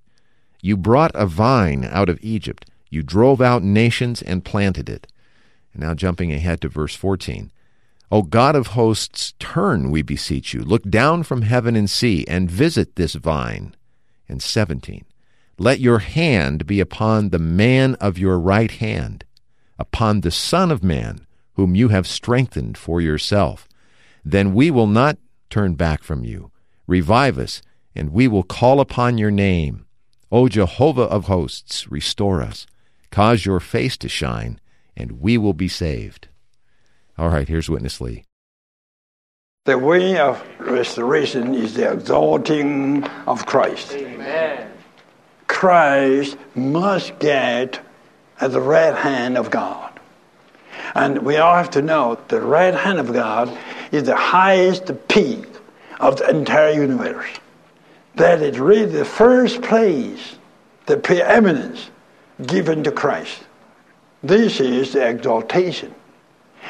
You 0.62 0.78
brought 0.78 1.12
a 1.14 1.26
vine 1.26 1.88
out 1.90 2.10
of 2.10 2.20
Egypt. 2.22 2.66
You 2.90 3.04
drove 3.04 3.42
out 3.42 3.64
nations 3.64 4.22
and 4.22 4.46
planted 4.46 4.90
it. 4.90 5.08
And 5.74 5.84
now 5.84 5.94
jumping 5.94 6.32
ahead 6.34 6.62
to 6.62 6.70
verse 6.70 6.96
14. 6.96 7.52
O 8.12 8.24
God 8.24 8.56
of 8.56 8.68
hosts, 8.68 9.34
turn, 9.40 9.90
we 9.90 10.02
beseech 10.02 10.54
you. 10.54 10.62
Look 10.62 10.84
down 10.84 11.24
from 11.24 11.44
heaven 11.44 11.76
and 11.76 11.90
see, 11.90 12.26
and 12.28 12.52
visit 12.52 12.96
this 12.96 13.14
vine. 13.14 13.74
And 14.28 14.42
17. 14.42 15.06
Let 15.58 15.80
your 15.80 16.00
hand 16.00 16.66
be 16.66 16.80
upon 16.80 17.30
the 17.30 17.40
man 17.40 17.96
of 17.96 18.18
your 18.18 18.40
right 18.40 18.72
hand, 18.72 19.24
upon 19.78 20.22
the 20.22 20.32
Son 20.32 20.72
of 20.72 20.84
Man, 20.84 21.26
whom 21.54 21.76
you 21.76 21.90
have 21.90 22.08
strengthened 22.08 22.78
for 22.78 23.00
yourself. 23.00 23.68
Then 24.24 24.54
we 24.54 24.72
will 24.72 24.88
not 24.88 25.18
turn 25.50 25.76
back 25.76 26.04
from 26.04 26.24
you. 26.24 26.52
Revive 26.88 27.38
us, 27.38 27.62
and 27.96 28.12
we 28.12 28.28
will 28.28 28.44
call 28.44 28.80
upon 28.80 29.18
your 29.18 29.32
name. 29.32 29.86
O 30.32 30.48
Jehovah 30.48 31.04
of 31.04 31.26
hosts, 31.26 31.92
restore 31.92 32.42
us. 32.42 32.66
Cause 33.12 33.46
your 33.46 33.60
face 33.60 33.98
to 33.98 34.08
shine, 34.08 34.60
and 34.96 35.22
we 35.22 35.38
will 35.38 35.54
be 35.54 35.68
saved. 35.68 36.30
All 37.18 37.30
right, 37.30 37.48
here's 37.48 37.70
Witness 37.70 38.00
Lee. 38.00 38.24
The 39.66 39.78
way 39.78 40.18
of 40.18 40.44
restoration 40.60 41.54
is 41.54 41.76
the 41.76 41.92
exalting 41.92 43.04
of 43.28 43.46
Christ. 43.46 43.92
Amen. 43.92 44.72
Christ 45.48 46.38
must 46.56 47.20
get 47.20 47.80
at 48.40 48.54
the 48.54 48.62
right 48.62 48.96
hand 48.96 49.38
of 49.38 49.52
God. 49.52 49.91
And 50.96 51.20
we 51.20 51.38
all 51.38 51.56
have 51.56 51.72
to 51.72 51.82
know 51.82 52.20
the 52.28 52.42
right 52.42 52.74
hand 52.74 53.00
of 53.00 53.14
God 53.14 53.58
is 53.92 54.04
the 54.04 54.16
highest 54.16 54.92
peak 55.08 55.46
of 56.00 56.18
the 56.18 56.30
entire 56.30 56.72
universe. 56.72 57.30
That 58.16 58.42
is 58.42 58.60
really 58.60 58.92
the 58.92 59.06
first 59.06 59.62
place, 59.62 60.36
the 60.86 60.98
preeminence 60.98 61.90
given 62.46 62.84
to 62.84 62.92
Christ. 62.92 63.44
This 64.24 64.60
is 64.60 64.94
the 64.94 65.08
exaltation. 65.08 65.96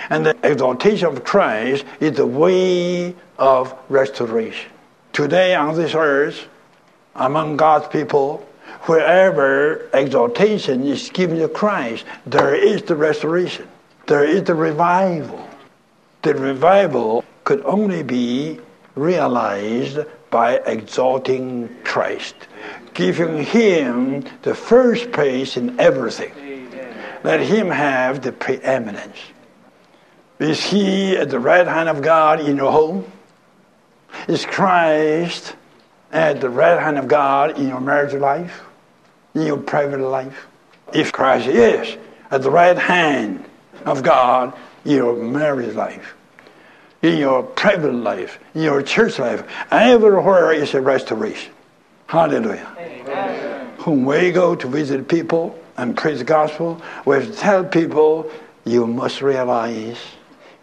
And 0.09 0.25
the 0.25 0.37
exaltation 0.43 1.07
of 1.07 1.23
Christ 1.23 1.85
is 1.99 2.17
the 2.17 2.25
way 2.25 3.15
of 3.37 3.75
restoration. 3.89 4.71
Today 5.13 5.55
on 5.55 5.75
this 5.75 5.95
earth, 5.95 6.47
among 7.15 7.57
God's 7.57 7.87
people, 7.87 8.47
wherever 8.83 9.89
exaltation 9.93 10.85
is 10.85 11.09
given 11.09 11.39
to 11.39 11.49
Christ, 11.49 12.05
there 12.25 12.55
is 12.55 12.83
the 12.83 12.95
restoration. 12.95 13.67
There 14.11 14.25
is 14.25 14.43
the 14.43 14.55
revival. 14.55 15.47
The 16.21 16.35
revival 16.35 17.23
could 17.45 17.63
only 17.63 18.03
be 18.03 18.59
realized 18.93 19.99
by 20.29 20.55
exalting 20.65 21.73
Christ, 21.85 22.35
giving 22.93 23.41
Him 23.41 24.25
the 24.41 24.53
first 24.53 25.13
place 25.13 25.55
in 25.55 25.79
everything. 25.79 26.33
Let 27.23 27.39
Him 27.39 27.69
have 27.69 28.21
the 28.21 28.33
preeminence. 28.33 29.15
Is 30.39 30.61
He 30.61 31.15
at 31.15 31.29
the 31.29 31.39
right 31.39 31.65
hand 31.65 31.87
of 31.87 32.01
God 32.01 32.41
in 32.41 32.57
your 32.57 32.73
home? 32.73 33.09
Is 34.27 34.45
Christ 34.45 35.55
at 36.11 36.41
the 36.41 36.49
right 36.49 36.77
hand 36.77 36.97
of 36.97 37.07
God 37.07 37.57
in 37.57 37.69
your 37.69 37.79
marriage 37.79 38.13
life? 38.13 38.61
In 39.35 39.43
your 39.43 39.55
private 39.55 40.01
life? 40.01 40.47
If 40.93 41.13
Christ 41.13 41.47
is 41.47 41.97
at 42.29 42.41
the 42.41 42.51
right 42.51 42.77
hand 42.77 43.45
of 43.85 44.03
God 44.03 44.53
in 44.85 44.91
your 44.95 45.15
marriage 45.15 45.75
life, 45.75 46.15
in 47.01 47.17
your 47.17 47.43
private 47.43 47.93
life, 47.93 48.39
in 48.53 48.61
your 48.63 48.81
church 48.81 49.19
life, 49.19 49.43
everywhere 49.71 50.51
is 50.51 50.73
a 50.73 50.81
restoration. 50.81 51.51
Hallelujah. 52.07 52.65
When 53.83 54.05
we 54.05 54.31
go 54.31 54.55
to 54.55 54.67
visit 54.67 55.07
people 55.07 55.57
and 55.77 55.95
preach 55.97 56.19
the 56.19 56.23
gospel, 56.23 56.81
we 57.05 57.25
tell 57.31 57.63
people 57.63 58.29
you 58.65 58.85
must 58.85 59.21
realize 59.21 59.97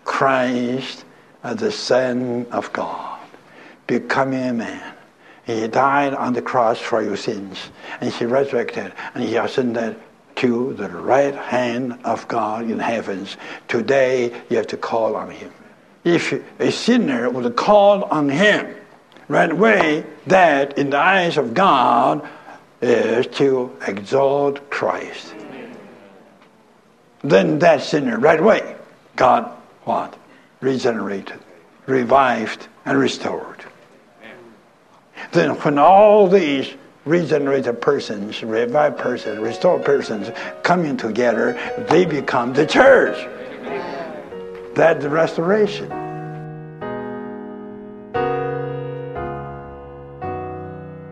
Christ 0.04 1.04
as 1.42 1.56
the 1.56 1.72
Son 1.72 2.46
of 2.50 2.72
God, 2.72 3.18
becoming 3.86 4.42
a 4.42 4.52
man. 4.52 4.94
He 5.44 5.66
died 5.66 6.12
on 6.14 6.34
the 6.34 6.42
cross 6.42 6.78
for 6.78 7.02
your 7.02 7.16
sins, 7.16 7.58
and 8.00 8.12
he 8.12 8.26
resurrected, 8.26 8.92
and 9.14 9.24
he 9.24 9.36
ascended 9.36 9.96
to 10.38 10.72
the 10.74 10.88
right 10.88 11.34
hand 11.34 11.98
of 12.04 12.26
God 12.28 12.70
in 12.70 12.78
heavens. 12.78 13.36
Today, 13.66 14.32
you 14.48 14.56
have 14.56 14.68
to 14.68 14.76
call 14.76 15.16
on 15.16 15.30
him. 15.30 15.52
If 16.04 16.32
a 16.60 16.70
sinner 16.70 17.28
would 17.28 17.56
call 17.56 18.04
on 18.04 18.28
him 18.28 18.74
right 19.26 19.50
away, 19.50 20.04
that 20.26 20.78
in 20.78 20.90
the 20.90 20.98
eyes 20.98 21.36
of 21.36 21.54
God 21.54 22.26
is 22.80 23.26
to 23.38 23.76
exalt 23.86 24.70
Christ. 24.70 25.34
Then 27.22 27.58
that 27.58 27.82
sinner 27.82 28.18
right 28.18 28.38
away, 28.38 28.76
God 29.16 29.50
what? 29.82 30.16
Regenerated, 30.60 31.40
revived, 31.86 32.68
and 32.84 32.98
restored. 32.98 33.64
Then 35.32 35.50
when 35.60 35.78
all 35.78 36.28
these 36.28 36.72
regenerated 37.08 37.80
persons, 37.80 38.42
revived 38.42 38.98
persons, 38.98 39.38
restored 39.38 39.84
persons 39.84 40.30
coming 40.62 40.96
together, 40.96 41.58
they 41.88 42.04
become 42.04 42.52
the 42.52 42.66
church. 42.66 43.16
That's 44.74 45.02
the 45.02 45.10
restoration. 45.10 45.88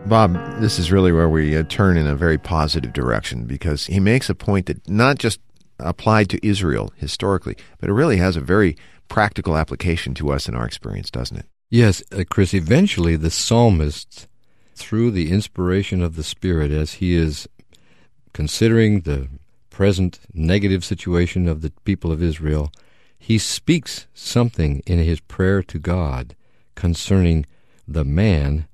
Bob, 0.07 0.33
this 0.61 0.79
is 0.79 0.89
really 0.89 1.11
where 1.11 1.27
we 1.27 1.57
uh, 1.57 1.63
turn 1.63 1.97
in 1.97 2.07
a 2.07 2.15
very 2.15 2.37
positive 2.37 2.93
direction 2.93 3.43
because 3.43 3.87
he 3.87 3.99
makes 3.99 4.29
a 4.29 4.35
point 4.35 4.67
that 4.67 4.87
not 4.87 5.17
just 5.17 5.41
applied 5.79 6.29
to 6.29 6.47
Israel 6.47 6.93
historically, 6.95 7.57
but 7.79 7.89
it 7.89 7.93
really 7.93 8.15
has 8.15 8.37
a 8.37 8.41
very 8.41 8.77
practical 9.09 9.57
application 9.57 10.13
to 10.13 10.31
us 10.31 10.47
in 10.47 10.55
our 10.55 10.65
experience, 10.65 11.11
doesn't 11.11 11.37
it? 11.37 11.45
Yes, 11.69 12.01
uh, 12.13 12.23
Chris, 12.29 12.53
eventually 12.53 13.17
the 13.17 13.29
psalmist, 13.29 14.27
through 14.77 15.11
the 15.11 15.31
inspiration 15.31 16.01
of 16.01 16.15
the 16.15 16.23
Spirit, 16.23 16.71
as 16.71 16.93
he 16.93 17.15
is 17.15 17.47
considering 18.33 19.01
the 19.01 19.27
present 19.69 20.19
negative 20.33 20.85
situation 20.85 21.47
of 21.47 21.61
the 21.61 21.71
people 21.83 22.11
of 22.11 22.23
Israel, 22.23 22.71
he 23.17 23.37
speaks 23.37 24.07
something 24.13 24.81
in 24.85 24.99
his 24.99 25.19
prayer 25.19 25.61
to 25.63 25.79
God 25.79 26.35
concerning 26.75 27.45
the 27.87 28.05
man 28.05 28.67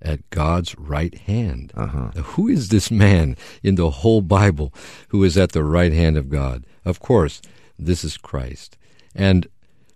at 0.00 0.28
God's 0.30 0.78
right 0.78 1.16
hand. 1.18 1.72
Uh-huh. 1.76 2.10
Who 2.22 2.48
is 2.48 2.68
this 2.68 2.90
man 2.90 3.36
in 3.62 3.74
the 3.74 3.90
whole 3.90 4.20
Bible 4.20 4.72
who 5.08 5.24
is 5.24 5.36
at 5.36 5.52
the 5.52 5.64
right 5.64 5.92
hand 5.92 6.16
of 6.16 6.28
God? 6.28 6.64
Of 6.84 7.00
course, 7.00 7.42
this 7.78 8.04
is 8.04 8.16
Christ. 8.16 8.76
And 9.14 9.48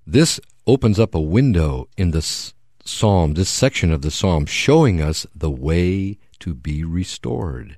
this 0.07 0.41
opens 0.67 0.99
up 0.99 1.15
a 1.15 1.21
window 1.21 1.89
in 1.97 2.11
the 2.11 2.23
psalm, 2.85 3.35
this 3.35 3.49
section 3.49 3.93
of 3.93 4.03
the 4.03 4.11
psalm, 4.11 4.47
showing 4.47 5.01
us 5.01 5.27
the 5.35 5.51
way 5.51 6.19
to 6.41 6.55
be 6.55 6.85
restored. 6.85 7.77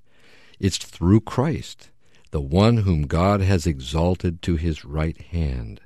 It's 0.58 0.78
through 0.78 1.20
Christ, 1.20 1.90
the 2.30 2.40
one 2.40 2.78
whom 2.78 3.02
God 3.02 3.40
has 3.40 3.66
exalted 3.66 4.42
to 4.42 4.56
his 4.56 4.84
right 4.84 5.20
hand. 5.20 5.80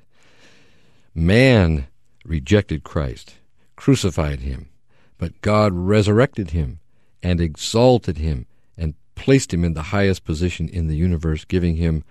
Man 1.13 1.87
rejected 2.23 2.83
Christ, 2.83 3.35
crucified 3.75 4.39
him, 4.41 4.69
but 5.17 5.41
God 5.41 5.73
resurrected 5.73 6.51
him 6.51 6.79
and 7.21 7.41
exalted 7.41 8.17
him 8.17 8.45
and 8.77 8.93
placed 9.15 9.53
him 9.53 9.65
in 9.65 9.73
the 9.73 9.83
highest 9.83 10.23
position 10.23 10.69
in 10.69 10.87
the 10.87 10.95
universe, 10.95 11.43
giving 11.43 11.75
him 11.75 12.03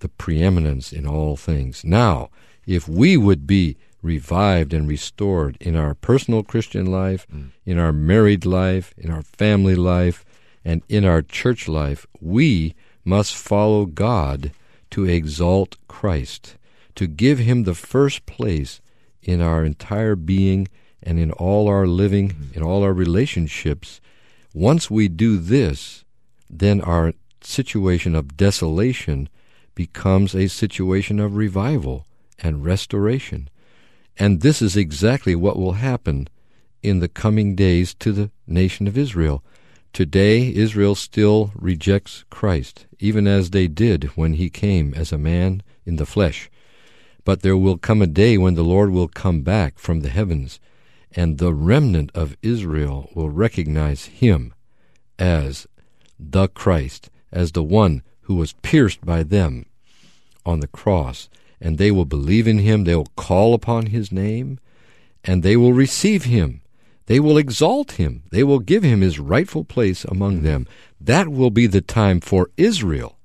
the 0.00 0.08
preeminence 0.08 0.92
in 0.92 1.06
all 1.06 1.36
things. 1.36 1.84
Now, 1.84 2.30
if 2.66 2.88
we 2.88 3.16
would 3.16 3.46
be 3.46 3.76
revived 4.04 4.74
and 4.74 4.86
restored 4.86 5.56
in 5.60 5.74
our 5.74 5.94
personal 5.94 6.42
Christian 6.42 6.86
life, 6.86 7.26
mm. 7.32 7.50
in 7.64 7.78
our 7.78 7.92
married 7.92 8.44
life, 8.44 8.94
in 8.98 9.10
our 9.10 9.22
family 9.22 9.74
life, 9.74 10.24
and 10.64 10.82
in 10.88 11.04
our 11.04 11.22
church 11.22 11.66
life, 11.68 12.06
we 12.20 12.74
must 13.04 13.34
follow 13.34 13.86
God 13.86 14.52
to 14.90 15.04
exalt 15.04 15.76
Christ, 15.88 16.56
to 16.94 17.06
give 17.06 17.38
him 17.38 17.64
the 17.64 17.74
first 17.74 18.26
place 18.26 18.80
in 19.22 19.40
our 19.40 19.64
entire 19.64 20.16
being 20.16 20.68
and 21.02 21.18
in 21.18 21.32
all 21.32 21.66
our 21.66 21.86
living, 21.86 22.28
mm. 22.30 22.56
in 22.56 22.62
all 22.62 22.82
our 22.82 22.92
relationships, 22.92 24.00
once 24.52 24.90
we 24.90 25.08
do 25.08 25.38
this, 25.38 26.04
then 26.48 26.80
our 26.82 27.12
situation 27.42 28.14
of 28.14 28.36
desolation 28.36 29.28
becomes 29.74 30.34
a 30.34 30.48
situation 30.48 31.18
of 31.18 31.36
revival 31.36 32.06
and 32.38 32.64
restoration. 32.64 33.48
And 34.18 34.40
this 34.40 34.62
is 34.62 34.76
exactly 34.76 35.34
what 35.34 35.56
will 35.56 35.72
happen 35.72 36.28
in 36.82 37.00
the 37.00 37.08
coming 37.08 37.54
days 37.54 37.94
to 37.94 38.12
the 38.12 38.30
nation 38.46 38.86
of 38.86 38.98
Israel. 38.98 39.42
Today, 39.92 40.52
Israel 40.54 40.94
still 40.94 41.52
rejects 41.54 42.24
Christ, 42.30 42.86
even 42.98 43.26
as 43.26 43.50
they 43.50 43.68
did 43.68 44.04
when 44.16 44.34
he 44.34 44.50
came 44.50 44.92
as 44.94 45.12
a 45.12 45.18
man 45.18 45.62
in 45.86 45.96
the 45.96 46.06
flesh. 46.06 46.50
But 47.24 47.42
there 47.42 47.56
will 47.56 47.78
come 47.78 48.02
a 48.02 48.06
day 48.06 48.36
when 48.36 48.54
the 48.54 48.64
Lord 48.64 48.90
will 48.90 49.08
come 49.08 49.42
back 49.42 49.78
from 49.78 50.00
the 50.00 50.10
heavens 50.10 50.60
and 51.16 51.38
the 51.38 51.54
remnant 51.54 52.10
of 52.14 52.36
Israel 52.42 53.08
will 53.14 53.30
recognize 53.30 54.06
him 54.06 54.52
as 55.18 55.66
the 56.18 56.48
Christ, 56.48 57.10
as 57.30 57.52
the 57.52 57.62
one 57.62 58.02
who 58.22 58.34
was 58.34 58.54
pierced 58.62 59.04
by 59.04 59.22
them 59.22 59.66
on 60.44 60.60
the 60.60 60.66
cross, 60.66 61.28
and 61.60 61.78
they 61.78 61.90
will 61.90 62.04
believe 62.04 62.46
in 62.46 62.58
him, 62.58 62.84
they 62.84 62.94
will 62.94 63.12
call 63.16 63.54
upon 63.54 63.86
his 63.86 64.12
name, 64.12 64.58
and 65.22 65.42
they 65.42 65.56
will 65.56 65.72
receive 65.72 66.24
him. 66.24 66.60
They 67.06 67.20
will 67.20 67.36
exalt 67.36 67.92
him. 67.92 68.22
They 68.30 68.42
will 68.42 68.60
give 68.60 68.82
him 68.82 69.00
his 69.00 69.18
rightful 69.18 69.64
place 69.64 70.04
among 70.04 70.42
them. 70.42 70.66
That 71.00 71.28
will 71.28 71.50
be 71.50 71.66
the 71.66 71.80
time 71.80 72.20
for 72.20 72.50
Israel 72.56 73.18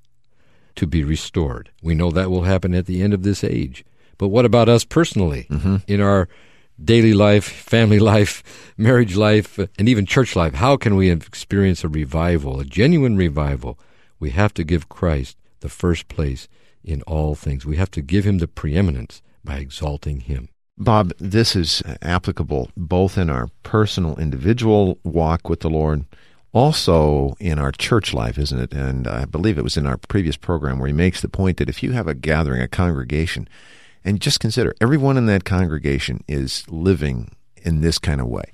to 0.76 0.86
be 0.86 1.02
restored. 1.02 1.70
We 1.82 1.94
know 1.94 2.10
that 2.10 2.30
will 2.30 2.42
happen 2.42 2.74
at 2.74 2.86
the 2.86 3.02
end 3.02 3.14
of 3.14 3.22
this 3.22 3.42
age. 3.42 3.84
But 4.18 4.28
what 4.28 4.44
about 4.44 4.68
us 4.68 4.84
personally? 4.84 5.46
Mm-hmm. 5.50 5.76
In 5.86 6.00
our 6.00 6.28
daily 6.82 7.14
life, 7.14 7.44
family 7.44 7.98
life, 8.14 8.72
marriage 8.76 9.16
life, 9.16 9.58
and 9.78 9.88
even 9.88 10.06
church 10.06 10.36
life. 10.36 10.54
How 10.54 10.76
can 10.76 10.96
we 10.96 11.10
experience 11.10 11.84
a 11.84 11.88
revival, 11.88 12.60
a 12.60 12.64
genuine 12.64 13.16
revival? 13.16 13.78
We 14.18 14.30
have 14.30 14.52
to 14.54 14.64
give 14.64 14.90
Christ 14.90 15.38
the 15.60 15.70
first 15.70 16.08
place 16.08 16.48
in 16.84 17.02
all 17.02 17.34
things. 17.34 17.66
We 17.66 17.76
have 17.76 17.90
to 17.92 18.02
give 18.02 18.24
him 18.24 18.38
the 18.38 18.48
preeminence 18.48 19.22
by 19.44 19.56
exalting 19.56 20.20
him. 20.20 20.48
Bob, 20.78 21.12
this 21.18 21.54
is 21.54 21.82
applicable 22.00 22.70
both 22.76 23.18
in 23.18 23.28
our 23.28 23.48
personal, 23.62 24.18
individual 24.18 24.98
walk 25.04 25.48
with 25.48 25.60
the 25.60 25.68
Lord, 25.68 26.06
also 26.52 27.34
in 27.38 27.58
our 27.58 27.70
church 27.70 28.14
life, 28.14 28.38
isn't 28.38 28.58
it? 28.58 28.72
And 28.72 29.06
I 29.06 29.26
believe 29.26 29.58
it 29.58 29.64
was 29.64 29.76
in 29.76 29.86
our 29.86 29.98
previous 29.98 30.36
program 30.36 30.78
where 30.78 30.88
he 30.88 30.94
makes 30.94 31.20
the 31.20 31.28
point 31.28 31.58
that 31.58 31.68
if 31.68 31.82
you 31.82 31.92
have 31.92 32.08
a 32.08 32.14
gathering, 32.14 32.62
a 32.62 32.68
congregation, 32.68 33.48
and 34.04 34.20
just 34.20 34.40
consider 34.40 34.74
everyone 34.80 35.16
in 35.16 35.26
that 35.26 35.44
congregation 35.44 36.24
is 36.26 36.64
living 36.68 37.36
in 37.62 37.82
this 37.82 37.98
kind 37.98 38.20
of 38.20 38.26
way, 38.26 38.50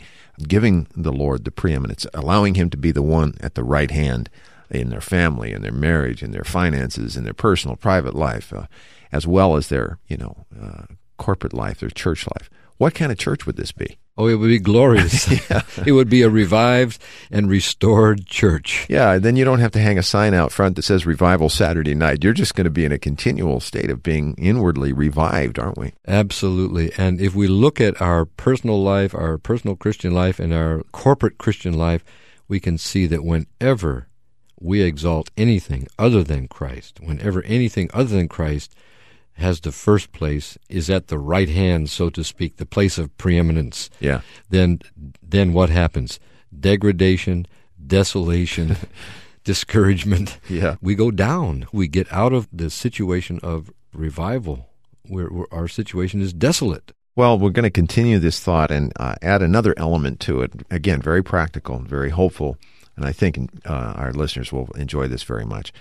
giving 0.48 0.88
the 0.96 1.12
Lord 1.12 1.44
the 1.44 1.52
preeminence, 1.52 2.06
allowing 2.12 2.56
Him 2.56 2.70
to 2.70 2.76
be 2.76 2.90
the 2.90 3.02
one 3.02 3.34
at 3.40 3.54
the 3.54 3.64
right 3.64 3.90
hand 3.90 4.28
in 4.70 4.90
their 4.90 5.00
family, 5.00 5.52
in 5.52 5.62
their 5.62 5.72
marriage, 5.72 6.22
in 6.22 6.33
their 6.33 6.44
finances, 6.44 7.16
in 7.16 7.24
their 7.24 7.35
personal, 7.35 7.76
private 7.76 8.14
life, 8.14 8.52
uh, 8.52 8.66
as 9.12 9.26
well 9.26 9.57
as 9.57 9.68
their, 9.68 9.98
you 10.09 10.16
know, 10.16 10.46
uh, 10.61 10.85
corporate 11.16 11.55
life, 11.55 11.81
their 11.81 11.90
church 11.90 12.26
life. 12.26 12.50
What 12.79 12.94
kind 12.94 13.11
of 13.11 13.18
church 13.18 13.46
would 13.46 13.57
this 13.57 13.72
be? 13.72 13.98
Oh, 14.18 14.29
it 14.29 14.37
would 14.37 14.48
be 14.48 14.59
glorious. 14.59 15.29
yeah. 15.50 15.62
It 15.85 15.92
would 15.92 16.09
be 16.09 16.22
a 16.22 16.31
revived 16.31 17.02
and 17.31 17.50
restored 17.50 18.26
church. 18.26 18.87
Yeah, 18.88 19.18
then 19.18 19.37
you 19.37 19.44
don't 19.44 19.61
have 19.61 19.72
to 19.72 19.79
hang 19.79 19.98
a 19.98 20.02
sign 20.02 20.33
out 20.33 20.52
front 20.52 20.76
that 20.76 20.83
says 20.83 21.05
Revival 21.05 21.50
Saturday 21.50 21.94
night. 21.94 22.24
You're 22.24 22.33
just 22.33 22.55
going 22.55 22.64
to 22.64 22.70
be 22.70 22.87
in 22.87 22.92
a 22.92 22.98
continual 22.98 23.61
state 23.61 23.90
of 23.90 24.02
being 24.02 24.35
inwardly 24.38 24.92
revived, 24.92 25.59
aren't 25.59 25.76
we? 25.76 25.92
Absolutely. 26.09 26.92
And 26.96 27.20
if 27.20 27.35
we 27.35 27.46
look 27.46 27.79
at 27.79 28.00
our 28.00 28.24
personal 28.24 28.83
life, 28.83 29.14
our 29.14 29.37
personal 29.37 29.76
Christian 29.76 30.14
life, 30.14 30.38
and 30.38 30.52
our 30.55 30.83
corporate 30.92 31.37
Christian 31.37 31.74
life, 31.74 32.02
we 32.48 32.59
can 32.59 32.79
see 32.79 33.07
that 33.07 33.24
whenever 33.24 34.09
we 34.60 34.82
exalt 34.82 35.30
anything 35.36 35.86
other 35.98 36.22
than 36.22 36.48
Christ, 36.48 37.00
whenever 37.00 37.42
anything 37.42 37.90
other 37.92 38.16
than 38.16 38.28
Christ 38.28 38.74
has 39.34 39.60
the 39.60 39.72
first 39.72 40.12
place, 40.12 40.56
is 40.68 40.88
at 40.88 41.08
the 41.08 41.18
right 41.18 41.48
hand, 41.48 41.90
so 41.90 42.08
to 42.10 42.24
speak, 42.24 42.56
the 42.56 42.64
place 42.64 42.96
of 42.96 43.16
preeminence. 43.18 43.90
Yeah. 44.00 44.22
Then, 44.48 44.80
then 45.22 45.52
what 45.52 45.68
happens? 45.68 46.18
Degradation, 46.58 47.46
desolation, 47.86 48.76
discouragement. 49.44 50.38
Yeah. 50.48 50.76
We 50.80 50.94
go 50.94 51.10
down. 51.10 51.66
We 51.70 51.86
get 51.86 52.10
out 52.10 52.32
of 52.32 52.48
the 52.50 52.70
situation 52.70 53.38
of 53.42 53.70
revival, 53.92 54.70
where, 55.02 55.26
where 55.26 55.46
our 55.52 55.68
situation 55.68 56.22
is 56.22 56.32
desolate. 56.32 56.92
Well, 57.14 57.38
we're 57.38 57.50
going 57.50 57.64
to 57.64 57.70
continue 57.70 58.18
this 58.18 58.40
thought 58.40 58.70
and 58.70 58.92
uh, 58.96 59.14
add 59.22 59.42
another 59.42 59.74
element 59.78 60.20
to 60.20 60.42
it. 60.42 60.52
Again, 60.70 61.00
very 61.00 61.22
practical, 61.22 61.78
very 61.78 62.10
hopeful, 62.10 62.58
and 62.96 63.04
I 63.04 63.12
think 63.12 63.50
uh, 63.66 63.94
our 63.96 64.12
listeners 64.12 64.52
will 64.52 64.68
enjoy 64.76 65.06
this 65.09 65.22
very 65.22 65.44
much. 65.44 65.72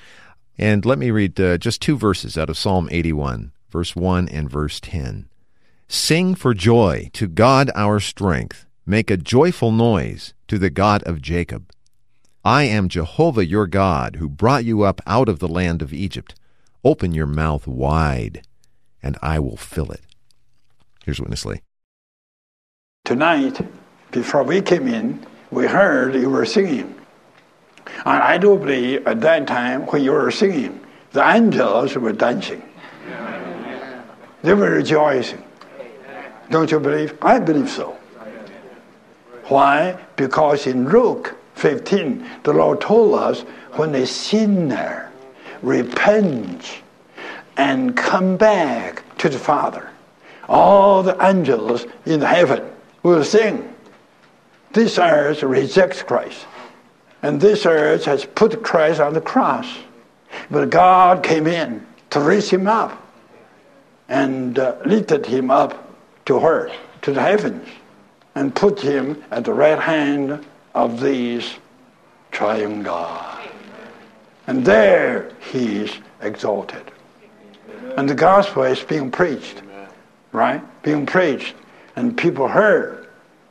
And 0.58 0.86
let 0.86 1.00
me 1.00 1.12
read 1.12 1.40
uh, 1.40 1.58
just 1.58 1.82
two 1.82 1.98
verses 1.98 2.38
out 2.38 2.50
of 2.50 2.58
Psalm 2.58 2.88
81, 2.92 3.52
verse 3.70 3.96
1 3.96 4.30
and 4.30 4.50
verse 4.50 4.80
10. 4.80 5.28
Sing 5.88 6.36
for 6.36 6.54
joy 6.54 7.10
to 7.14 7.28
God 7.28 7.72
our 7.76 8.00
strength. 8.00 8.66
Make 8.86 9.10
a 9.10 9.18
joyful 9.18 9.72
noise 9.72 10.34
to 10.48 10.58
the 10.58 10.70
God 10.70 11.04
of 11.04 11.22
Jacob. 11.22 11.72
I 12.44 12.64
am 12.64 12.90
Jehovah 12.90 13.46
your 13.46 13.66
God, 13.66 14.18
who 14.18 14.30
brought 14.30 14.66
you 14.66 14.84
up 14.84 15.02
out 15.08 15.28
of 15.28 15.40
the 15.40 15.48
land 15.48 15.82
of 15.82 15.94
Egypt. 15.94 16.36
Open 16.84 17.14
your 17.14 17.26
mouth 17.26 17.66
wide, 17.66 18.44
and 19.02 19.18
I 19.22 19.40
will 19.40 19.58
fill 19.58 19.92
it. 19.92 20.02
Here's 21.04 21.20
Witness 21.20 21.46
Lee. 21.46 21.62
Tonight, 23.04 23.60
before 24.12 24.44
we 24.44 24.62
came 24.62 24.88
in, 24.88 25.26
we 25.52 25.66
heard 25.66 26.16
you 26.16 26.30
were 26.30 26.46
singing. 26.46 26.96
And 28.06 28.24
I 28.24 28.38
do 28.38 28.58
believe 28.58 29.08
at 29.08 29.22
that 29.22 29.48
time 29.48 29.86
when 29.88 30.04
you 30.04 30.12
were 30.12 30.32
singing, 30.32 30.80
the 31.12 31.28
angels 31.28 31.96
were 31.96 32.14
dancing. 32.14 32.62
They 34.42 34.54
were 34.54 34.72
rejoicing. 34.72 35.44
Don't 36.50 36.70
you 36.70 36.80
believe? 36.80 37.18
I 37.22 37.40
believe 37.40 37.70
so. 37.70 37.98
Why? 39.46 39.98
Because 40.16 40.68
in 40.68 40.90
Luke 40.90 41.36
15, 41.56 42.28
the 42.44 42.54
Lord 42.54 42.82
told 42.82 43.16
us 43.16 43.42
when 43.74 43.96
a 43.96 44.06
sinner 44.06 45.12
repents 45.62 46.76
and 47.58 47.96
come 47.96 48.38
back 48.38 49.04
to 49.18 49.30
the 49.30 49.40
Father, 49.40 49.90
all 50.48 51.02
the 51.02 51.18
angels 51.26 51.86
in 52.06 52.22
heaven 52.22 52.64
will 53.04 53.24
sing. 53.24 53.74
This 54.74 55.00
earth 55.00 55.42
rejects 55.42 56.04
Christ. 56.04 56.46
And 57.26 57.42
this 57.42 57.66
earth 57.66 58.06
has 58.06 58.24
put 58.24 58.62
Christ 58.62 59.00
on 59.00 59.16
the 59.16 59.20
cross. 59.20 59.66
But 60.52 60.70
God 60.70 61.24
came 61.24 61.48
in 61.48 61.84
to 62.12 62.20
raise 62.20 62.52
him 62.52 62.68
up 62.68 63.02
and 64.08 64.60
uh, 64.60 64.76
lifted 64.86 65.26
him 65.26 65.50
up 65.50 65.92
to 66.26 66.38
her, 66.38 66.72
to 67.02 67.12
the 67.12 67.22
heavens, 67.24 67.68
and 68.36 68.54
put 68.54 68.80
him 68.80 69.24
at 69.32 69.44
the 69.44 69.54
right 69.54 69.80
hand 69.80 70.46
of 70.76 71.02
these 71.02 71.56
triune 72.32 72.84
God. 72.84 73.42
And 74.46 74.64
there 74.64 75.32
he 75.52 75.78
is 75.78 75.94
exalted. 76.22 76.92
And 77.98 78.08
the 78.08 78.14
gospel 78.14 78.66
is 78.66 78.84
being 78.84 79.10
preached, 79.10 79.64
right? 80.32 80.62
Being 80.84 81.08
preached. 81.08 81.56
And 81.96 82.16
people 82.16 82.48
heard, 82.48 83.05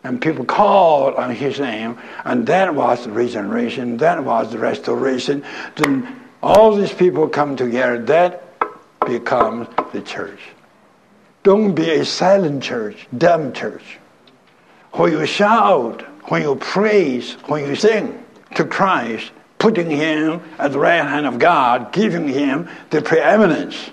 and 0.05 0.21
people 0.21 0.45
called 0.45 1.15
on 1.15 1.35
his 1.35 1.59
name, 1.59 1.99
and 2.25 2.47
that 2.47 2.75
was 2.75 3.05
the 3.05 3.11
regeneration, 3.11 3.97
that 3.97 4.23
was 4.23 4.53
the 4.53 4.59
restoration. 4.59 5.43
Then 5.77 6.21
all 6.43 6.77
these 6.77 6.93
people 6.93 7.29
come 7.29 7.57
together, 7.57 7.99
that 8.05 8.45
becomes 9.07 9.67
the 9.93 10.03
church. 10.03 10.41
Don't 11.43 11.75
be 11.75 11.91
a 11.91 12.05
silent 12.05 12.63
church, 12.63 13.07
dumb 13.17 13.53
church. 13.53 13.99
When 14.93 15.13
you 15.13 15.27
shout, 15.27 16.03
when 16.31 16.43
you 16.43 16.57
praise, 16.57 17.33
when 17.47 17.67
you 17.67 17.75
sing 17.75 18.25
to 18.55 18.65
Christ, 18.65 19.31
putting 19.59 19.91
him 19.91 20.43
at 20.59 20.73
the 20.73 20.79
right 20.79 21.03
hand 21.03 21.27
of 21.27 21.39
God, 21.39 21.93
giving 21.93 22.29
him 22.29 22.69
the 22.91 23.01
preeminence, 23.01 23.91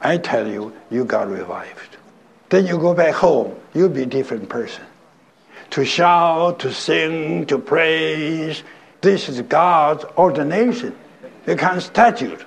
I 0.00 0.18
tell 0.18 0.46
you, 0.46 0.74
you 0.90 1.04
got 1.04 1.28
revived. 1.28 1.96
Then 2.50 2.66
you 2.66 2.78
go 2.78 2.94
back 2.94 3.14
home, 3.14 3.54
you'll 3.74 3.88
be 3.88 4.02
a 4.02 4.06
different 4.06 4.48
person. 4.48 4.84
To 5.70 5.84
shout, 5.84 6.60
to 6.60 6.72
sing, 6.72 7.46
to 7.46 7.58
praise, 7.58 8.62
this 9.00 9.28
is 9.28 9.40
God's 9.42 10.04
ordination, 10.16 10.96
a 11.46 11.54
kind 11.54 11.76
of 11.76 11.82
statute. 11.82 12.44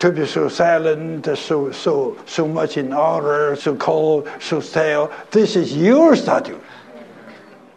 To 0.00 0.10
be 0.10 0.26
so 0.26 0.48
silent, 0.48 1.24
so 1.38 1.72
so 1.72 2.18
so 2.26 2.46
much 2.46 2.76
in 2.76 2.92
order, 2.92 3.56
so 3.56 3.74
cold, 3.76 4.28
so 4.38 4.60
stale, 4.60 5.10
this 5.30 5.56
is 5.56 5.74
your 5.74 6.14
statute. 6.16 6.62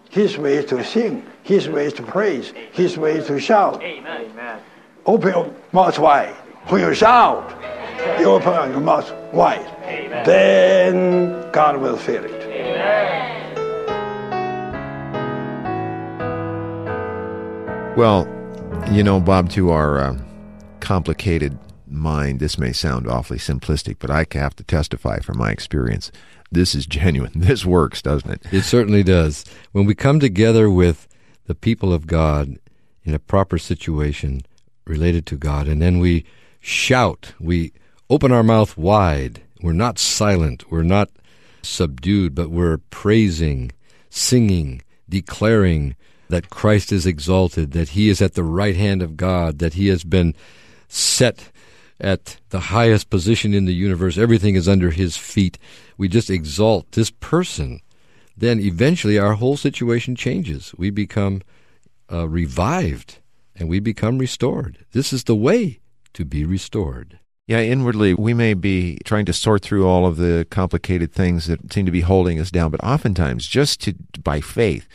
His 0.10 0.38
way 0.38 0.56
is 0.56 0.66
to 0.66 0.84
sing, 0.84 1.26
his 1.44 1.70
way 1.70 1.86
is 1.86 1.94
to 1.94 2.04
praise, 2.04 2.54
his 2.74 2.98
way 2.98 3.18
is 3.18 3.28
to 3.28 3.40
shout. 3.40 3.82
Amen. 3.82 4.60
Open 5.06 5.30
your 5.30 5.54
mouth 5.72 5.98
wide. 6.00 6.34
When 6.68 6.82
you 6.82 6.94
shout, 6.94 7.58
you 8.20 8.26
open 8.26 8.72
your 8.72 8.82
mouth 8.82 9.10
wide. 9.32 9.66
Amen. 9.86 10.26
Then 10.26 11.52
God 11.52 11.78
will 11.78 11.98
fill 11.98 12.26
it. 12.26 12.32
Amen. 12.44 13.27
Well, 17.98 18.28
you 18.92 19.02
know, 19.02 19.20
Bob, 19.20 19.50
to 19.54 19.72
our 19.72 19.98
uh, 20.00 20.20
complicated 20.82 21.58
mind, 21.88 22.40
this 22.40 22.60
may 22.60 22.72
sound 22.72 23.08
awfully 23.08 23.40
simplistic, 23.40 23.96
but 23.98 24.12
I 24.12 24.28
have 24.34 24.56
to 24.58 24.64
testify 24.64 25.18
from 25.18 25.40
my 25.40 25.50
experience. 25.50 26.12
This 26.52 26.76
is 26.76 26.86
genuine. 26.86 27.32
This 27.36 27.66
works, 27.66 28.04
doesn't 28.04 28.30
it? 28.30 28.54
It 28.54 28.62
certainly 28.62 29.02
does. 29.02 29.46
When 29.72 29.88
we 29.88 29.96
come 29.96 30.20
together 30.20 30.70
with 30.70 31.08
the 31.48 31.56
people 31.56 31.92
of 31.92 32.06
God 32.06 32.60
in 33.04 33.16
a 33.16 33.20
proper 33.20 33.58
situation 33.58 34.44
related 34.86 35.26
to 35.26 35.36
God, 35.36 35.68
and 35.68 35.82
then 35.82 35.98
we 35.98 36.24
shout, 36.60 37.34
we 37.40 37.74
open 38.12 38.32
our 38.32 38.44
mouth 38.44 38.78
wide, 38.78 39.42
we're 39.64 39.74
not 39.74 39.98
silent, 39.98 40.70
we're 40.70 40.84
not 40.84 41.10
subdued, 41.64 42.36
but 42.36 42.52
we're 42.52 42.78
praising, 42.92 43.72
singing, 44.12 44.84
declaring 45.10 45.96
that 46.30 46.50
Christ 46.50 46.92
is 46.92 47.06
exalted, 47.06 47.72
that 47.72 47.90
he 47.90 48.10
is 48.10 48.22
at 48.22 48.34
the 48.34 48.44
right 48.44 48.76
hand 48.76 49.02
of 49.02 49.18
God, 49.18 49.60
that 49.60 49.74
he 49.74 49.88
has 49.88 50.04
been 50.04 50.34
set 50.88 51.52
at 52.00 52.38
the 52.50 52.60
highest 52.60 53.10
position 53.10 53.54
in 53.54 53.66
the 53.66 53.74
universe. 53.74 54.18
Everything 54.18 54.56
is 54.56 54.68
under 54.68 54.92
his 54.92 55.18
feet. 55.18 55.58
We 55.98 56.08
just 56.08 56.30
exalt 56.30 56.92
this 56.92 57.10
person. 57.10 57.82
Then 58.36 58.60
eventually 58.60 59.18
our 59.18 59.34
whole 59.34 59.58
situation 59.58 60.16
changes. 60.16 60.74
We 60.78 60.90
become 60.92 61.42
uh, 62.12 62.28
revived 62.30 63.20
and 63.56 63.68
we 63.68 63.80
become 63.80 64.20
restored. 64.20 64.86
This 64.92 65.12
is 65.12 65.24
the 65.24 65.36
way 65.36 65.80
to 66.14 66.24
be 66.24 66.46
restored. 66.46 67.20
Yeah, 67.48 67.62
inwardly, 67.62 68.14
we 68.14 68.34
may 68.34 68.54
be 68.54 69.00
trying 69.06 69.26
to 69.26 69.34
sort 69.34 69.62
through 69.62 69.88
all 69.88 70.06
of 70.06 70.18
the 70.18 70.46
complicated 70.50 71.14
things 71.14 71.48
that 71.48 71.72
seem 71.72 71.86
to 71.86 71.92
be 71.92 72.02
holding 72.02 72.40
us 72.40 72.52
down, 72.52 72.72
but 72.72 72.84
oftentimes, 72.84 73.48
just 73.48 73.80
to, 73.82 73.96
by 74.22 74.42
faith, 74.42 74.88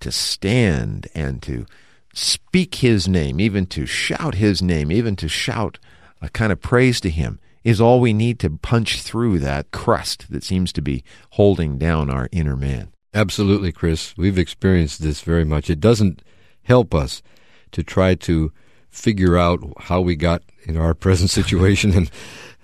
to 0.00 0.12
stand 0.12 1.08
and 1.14 1.42
to 1.42 1.66
speak 2.12 2.76
his 2.76 3.06
name, 3.06 3.40
even 3.40 3.66
to 3.66 3.86
shout 3.86 4.34
his 4.34 4.60
name, 4.60 4.90
even 4.90 5.16
to 5.16 5.28
shout 5.28 5.78
a 6.20 6.28
kind 6.28 6.52
of 6.52 6.60
praise 6.60 7.00
to 7.00 7.10
him, 7.10 7.38
is 7.62 7.80
all 7.80 8.00
we 8.00 8.12
need 8.12 8.38
to 8.40 8.50
punch 8.50 9.02
through 9.02 9.38
that 9.38 9.70
crust 9.70 10.30
that 10.30 10.42
seems 10.42 10.72
to 10.72 10.82
be 10.82 11.04
holding 11.30 11.78
down 11.78 12.10
our 12.10 12.28
inner 12.32 12.56
man. 12.56 12.92
Absolutely, 13.12 13.72
Chris. 13.72 14.14
We've 14.16 14.38
experienced 14.38 15.02
this 15.02 15.20
very 15.20 15.44
much. 15.44 15.68
It 15.68 15.80
doesn't 15.80 16.22
help 16.62 16.94
us 16.94 17.22
to 17.72 17.82
try 17.82 18.14
to 18.14 18.52
figure 18.88 19.36
out 19.36 19.60
how 19.82 20.00
we 20.00 20.16
got 20.16 20.42
in 20.64 20.76
our 20.76 20.94
present 21.06 21.30
situation 21.30 21.92
and 21.92 22.10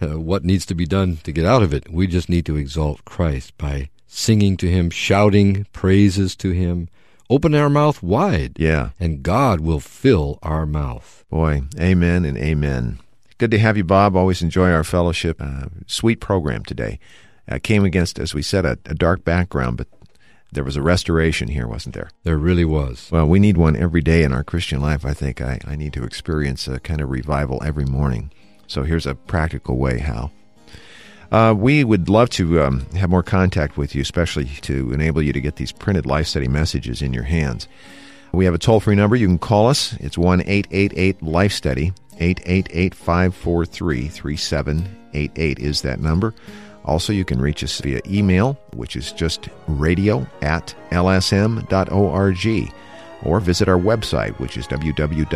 uh, 0.00 0.18
what 0.18 0.44
needs 0.44 0.66
to 0.66 0.74
be 0.74 0.86
done 0.86 1.18
to 1.24 1.32
get 1.32 1.44
out 1.44 1.62
of 1.62 1.72
it. 1.72 1.90
We 1.90 2.06
just 2.06 2.28
need 2.28 2.46
to 2.46 2.56
exalt 2.56 3.04
Christ 3.04 3.56
by 3.58 3.90
singing 4.06 4.56
to 4.58 4.68
him, 4.70 4.90
shouting 4.90 5.66
praises 5.72 6.36
to 6.36 6.50
him, 6.50 6.88
open 7.28 7.54
our 7.54 7.70
mouth 7.70 8.02
wide. 8.02 8.56
Yeah. 8.58 8.90
And 9.00 9.22
God 9.22 9.60
will 9.60 9.80
fill 9.80 10.38
our 10.42 10.66
mouth. 10.66 11.24
Boy, 11.30 11.62
amen 11.78 12.24
and 12.24 12.38
amen. 12.38 13.00
Good 13.38 13.50
to 13.50 13.58
have 13.58 13.76
you, 13.76 13.84
Bob. 13.84 14.16
Always 14.16 14.42
enjoy 14.42 14.70
our 14.70 14.84
fellowship. 14.84 15.40
Uh, 15.40 15.66
sweet 15.86 16.20
program 16.20 16.64
today. 16.64 16.98
Uh, 17.48 17.58
came 17.62 17.84
against, 17.84 18.18
as 18.18 18.34
we 18.34 18.42
said, 18.42 18.64
a, 18.64 18.78
a 18.86 18.94
dark 18.94 19.24
background, 19.24 19.76
but 19.76 19.88
there 20.52 20.64
was 20.64 20.76
a 20.76 20.82
restoration 20.82 21.48
here, 21.48 21.66
wasn't 21.66 21.94
there? 21.94 22.10
There 22.22 22.38
really 22.38 22.64
was. 22.64 23.08
Well, 23.12 23.26
we 23.26 23.38
need 23.38 23.56
one 23.56 23.76
every 23.76 24.00
day 24.00 24.22
in 24.22 24.32
our 24.32 24.42
Christian 24.42 24.80
life. 24.80 25.04
I 25.04 25.12
think 25.12 25.40
I, 25.40 25.58
I 25.66 25.76
need 25.76 25.92
to 25.92 26.04
experience 26.04 26.66
a 26.66 26.80
kind 26.80 27.00
of 27.00 27.10
revival 27.10 27.62
every 27.64 27.84
morning. 27.84 28.32
So 28.66 28.82
here's 28.82 29.06
a 29.06 29.14
practical 29.14 29.76
way 29.76 29.98
how. 29.98 30.30
Uh, 31.30 31.54
we 31.56 31.84
would 31.84 32.08
love 32.08 32.30
to 32.30 32.62
um, 32.62 32.86
have 32.94 33.10
more 33.10 33.22
contact 33.22 33.76
with 33.76 33.94
you, 33.94 34.02
especially 34.02 34.44
to 34.44 34.92
enable 34.92 35.20
you 35.22 35.32
to 35.32 35.40
get 35.40 35.56
these 35.56 35.72
printed 35.72 36.06
life 36.06 36.26
study 36.26 36.48
messages 36.48 37.02
in 37.02 37.12
your 37.12 37.24
hands. 37.24 37.68
We 38.32 38.44
have 38.44 38.54
a 38.54 38.58
toll 38.58 38.80
free 38.80 38.94
number. 38.94 39.16
You 39.16 39.26
can 39.26 39.38
call 39.38 39.68
us. 39.68 39.94
It's 39.94 40.18
1 40.18 40.42
888 40.42 41.22
Life 41.22 41.52
Study. 41.52 41.92
888 42.18 42.94
543 42.94 44.08
3788 44.08 45.58
is 45.58 45.82
that 45.82 46.00
number. 46.00 46.34
Also, 46.84 47.12
you 47.12 47.24
can 47.24 47.40
reach 47.40 47.64
us 47.64 47.80
via 47.80 48.00
email, 48.06 48.58
which 48.74 48.94
is 48.94 49.10
just 49.12 49.48
radio 49.66 50.26
at 50.40 50.74
lsm.org, 50.90 52.72
or 53.24 53.40
visit 53.40 53.68
our 53.68 53.78
website, 53.78 54.38
which 54.38 54.56
is 54.56 54.66
www.lsm.org. 54.68 55.32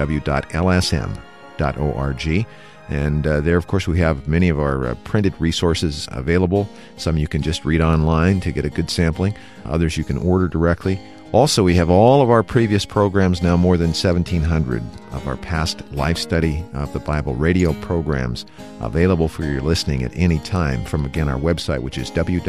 And 2.91 3.27
uh, 3.27 3.41
there, 3.41 3.57
of 3.57 3.69
course, 3.69 3.87
we 3.87 3.99
have 4.01 4.27
many 4.27 4.49
of 4.49 4.59
our 4.59 4.89
uh, 4.89 4.95
printed 5.05 5.33
resources 5.41 6.09
available. 6.11 6.69
Some 6.97 7.17
you 7.17 7.29
can 7.29 7.41
just 7.41 7.65
read 7.65 7.81
online 7.81 8.41
to 8.41 8.51
get 8.51 8.65
a 8.65 8.71
good 8.71 8.91
sampling, 8.91 9.35
others 9.65 9.97
you 9.97 10.03
can 10.05 10.19
order 10.19 10.49
directly. 10.49 11.01
Also, 11.33 11.63
we 11.63 11.77
have 11.77 11.89
all 11.89 12.21
of 12.23 12.31
our 12.31 12.43
previous 12.43 12.85
programs, 12.85 13.41
now 13.41 13.57
more 13.57 13.77
than 13.77 13.91
1,700 13.91 14.83
of 15.13 15.29
our 15.29 15.37
past 15.37 15.89
life 15.93 16.19
study 16.19 16.65
of 16.75 16.93
the 16.93 16.99
Bible 16.99 17.37
radio 17.37 17.73
programs 17.75 18.45
available 18.81 19.29
for 19.29 19.45
your 19.45 19.63
listening 19.63 20.03
at 20.03 20.11
any 20.17 20.41
time 20.41 20.85
from, 20.85 21.05
again, 21.05 21.29
our 21.29 21.39
website, 21.39 21.83
which 21.83 21.99
is 21.99 22.11
www.lsm.org. 22.11 22.41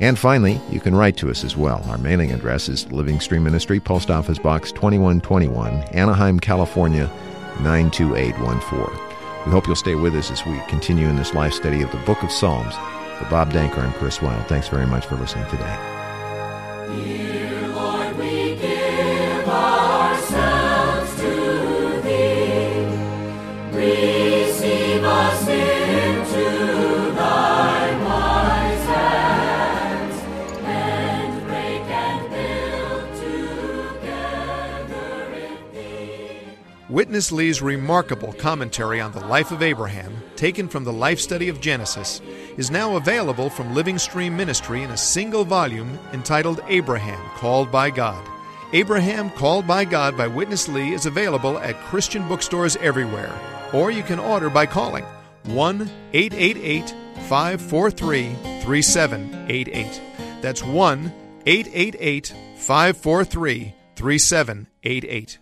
And 0.00 0.18
finally, 0.18 0.60
you 0.70 0.80
can 0.80 0.94
write 0.94 1.16
to 1.18 1.30
us 1.30 1.44
as 1.44 1.56
well. 1.56 1.82
Our 1.86 1.98
mailing 1.98 2.32
address 2.32 2.68
is 2.68 2.90
Living 2.90 3.20
Stream 3.20 3.44
Ministry, 3.44 3.78
Post 3.80 4.10
Office 4.10 4.38
Box 4.38 4.72
2121, 4.72 5.82
Anaheim, 5.94 6.40
California 6.40 7.10
92814. 7.60 9.12
We 9.46 9.52
hope 9.52 9.66
you'll 9.66 9.76
stay 9.76 9.94
with 9.94 10.14
us 10.14 10.30
as 10.30 10.44
we 10.46 10.58
continue 10.68 11.08
in 11.08 11.16
this 11.16 11.34
life 11.34 11.52
study 11.52 11.82
of 11.82 11.90
the 11.90 11.98
Book 11.98 12.22
of 12.22 12.30
Psalms. 12.30 12.74
For 13.18 13.26
Bob 13.28 13.52
Danker 13.52 13.84
and 13.84 13.94
Chris 13.94 14.22
Wild, 14.22 14.46
thanks 14.46 14.68
very 14.68 14.86
much 14.86 15.06
for 15.06 15.16
listening 15.16 15.48
today. 15.50 17.31
Witness 37.02 37.32
Lee's 37.32 37.60
remarkable 37.60 38.32
commentary 38.34 39.00
on 39.00 39.10
the 39.10 39.26
life 39.26 39.50
of 39.50 39.60
Abraham, 39.60 40.22
taken 40.36 40.68
from 40.68 40.84
the 40.84 40.92
life 40.92 41.18
study 41.18 41.48
of 41.48 41.60
Genesis, 41.60 42.20
is 42.56 42.70
now 42.70 42.94
available 42.94 43.50
from 43.50 43.74
Living 43.74 43.98
Stream 43.98 44.36
Ministry 44.36 44.84
in 44.84 44.90
a 44.92 44.96
single 44.96 45.44
volume 45.44 45.98
entitled 46.12 46.60
Abraham 46.68 47.20
Called 47.34 47.72
by 47.72 47.90
God. 47.90 48.24
Abraham 48.72 49.30
Called 49.30 49.66
by 49.66 49.84
God 49.84 50.16
by 50.16 50.28
Witness 50.28 50.68
Lee 50.68 50.92
is 50.92 51.06
available 51.06 51.58
at 51.58 51.74
Christian 51.86 52.28
bookstores 52.28 52.76
everywhere, 52.76 53.36
or 53.72 53.90
you 53.90 54.04
can 54.04 54.20
order 54.20 54.48
by 54.48 54.64
calling 54.64 55.04
1 55.46 55.90
888 56.12 56.88
543 57.28 58.32
3788. 58.62 60.00
That's 60.40 60.62
1 60.62 61.12
888 61.46 62.28
543 62.58 63.74
3788. 63.96 65.41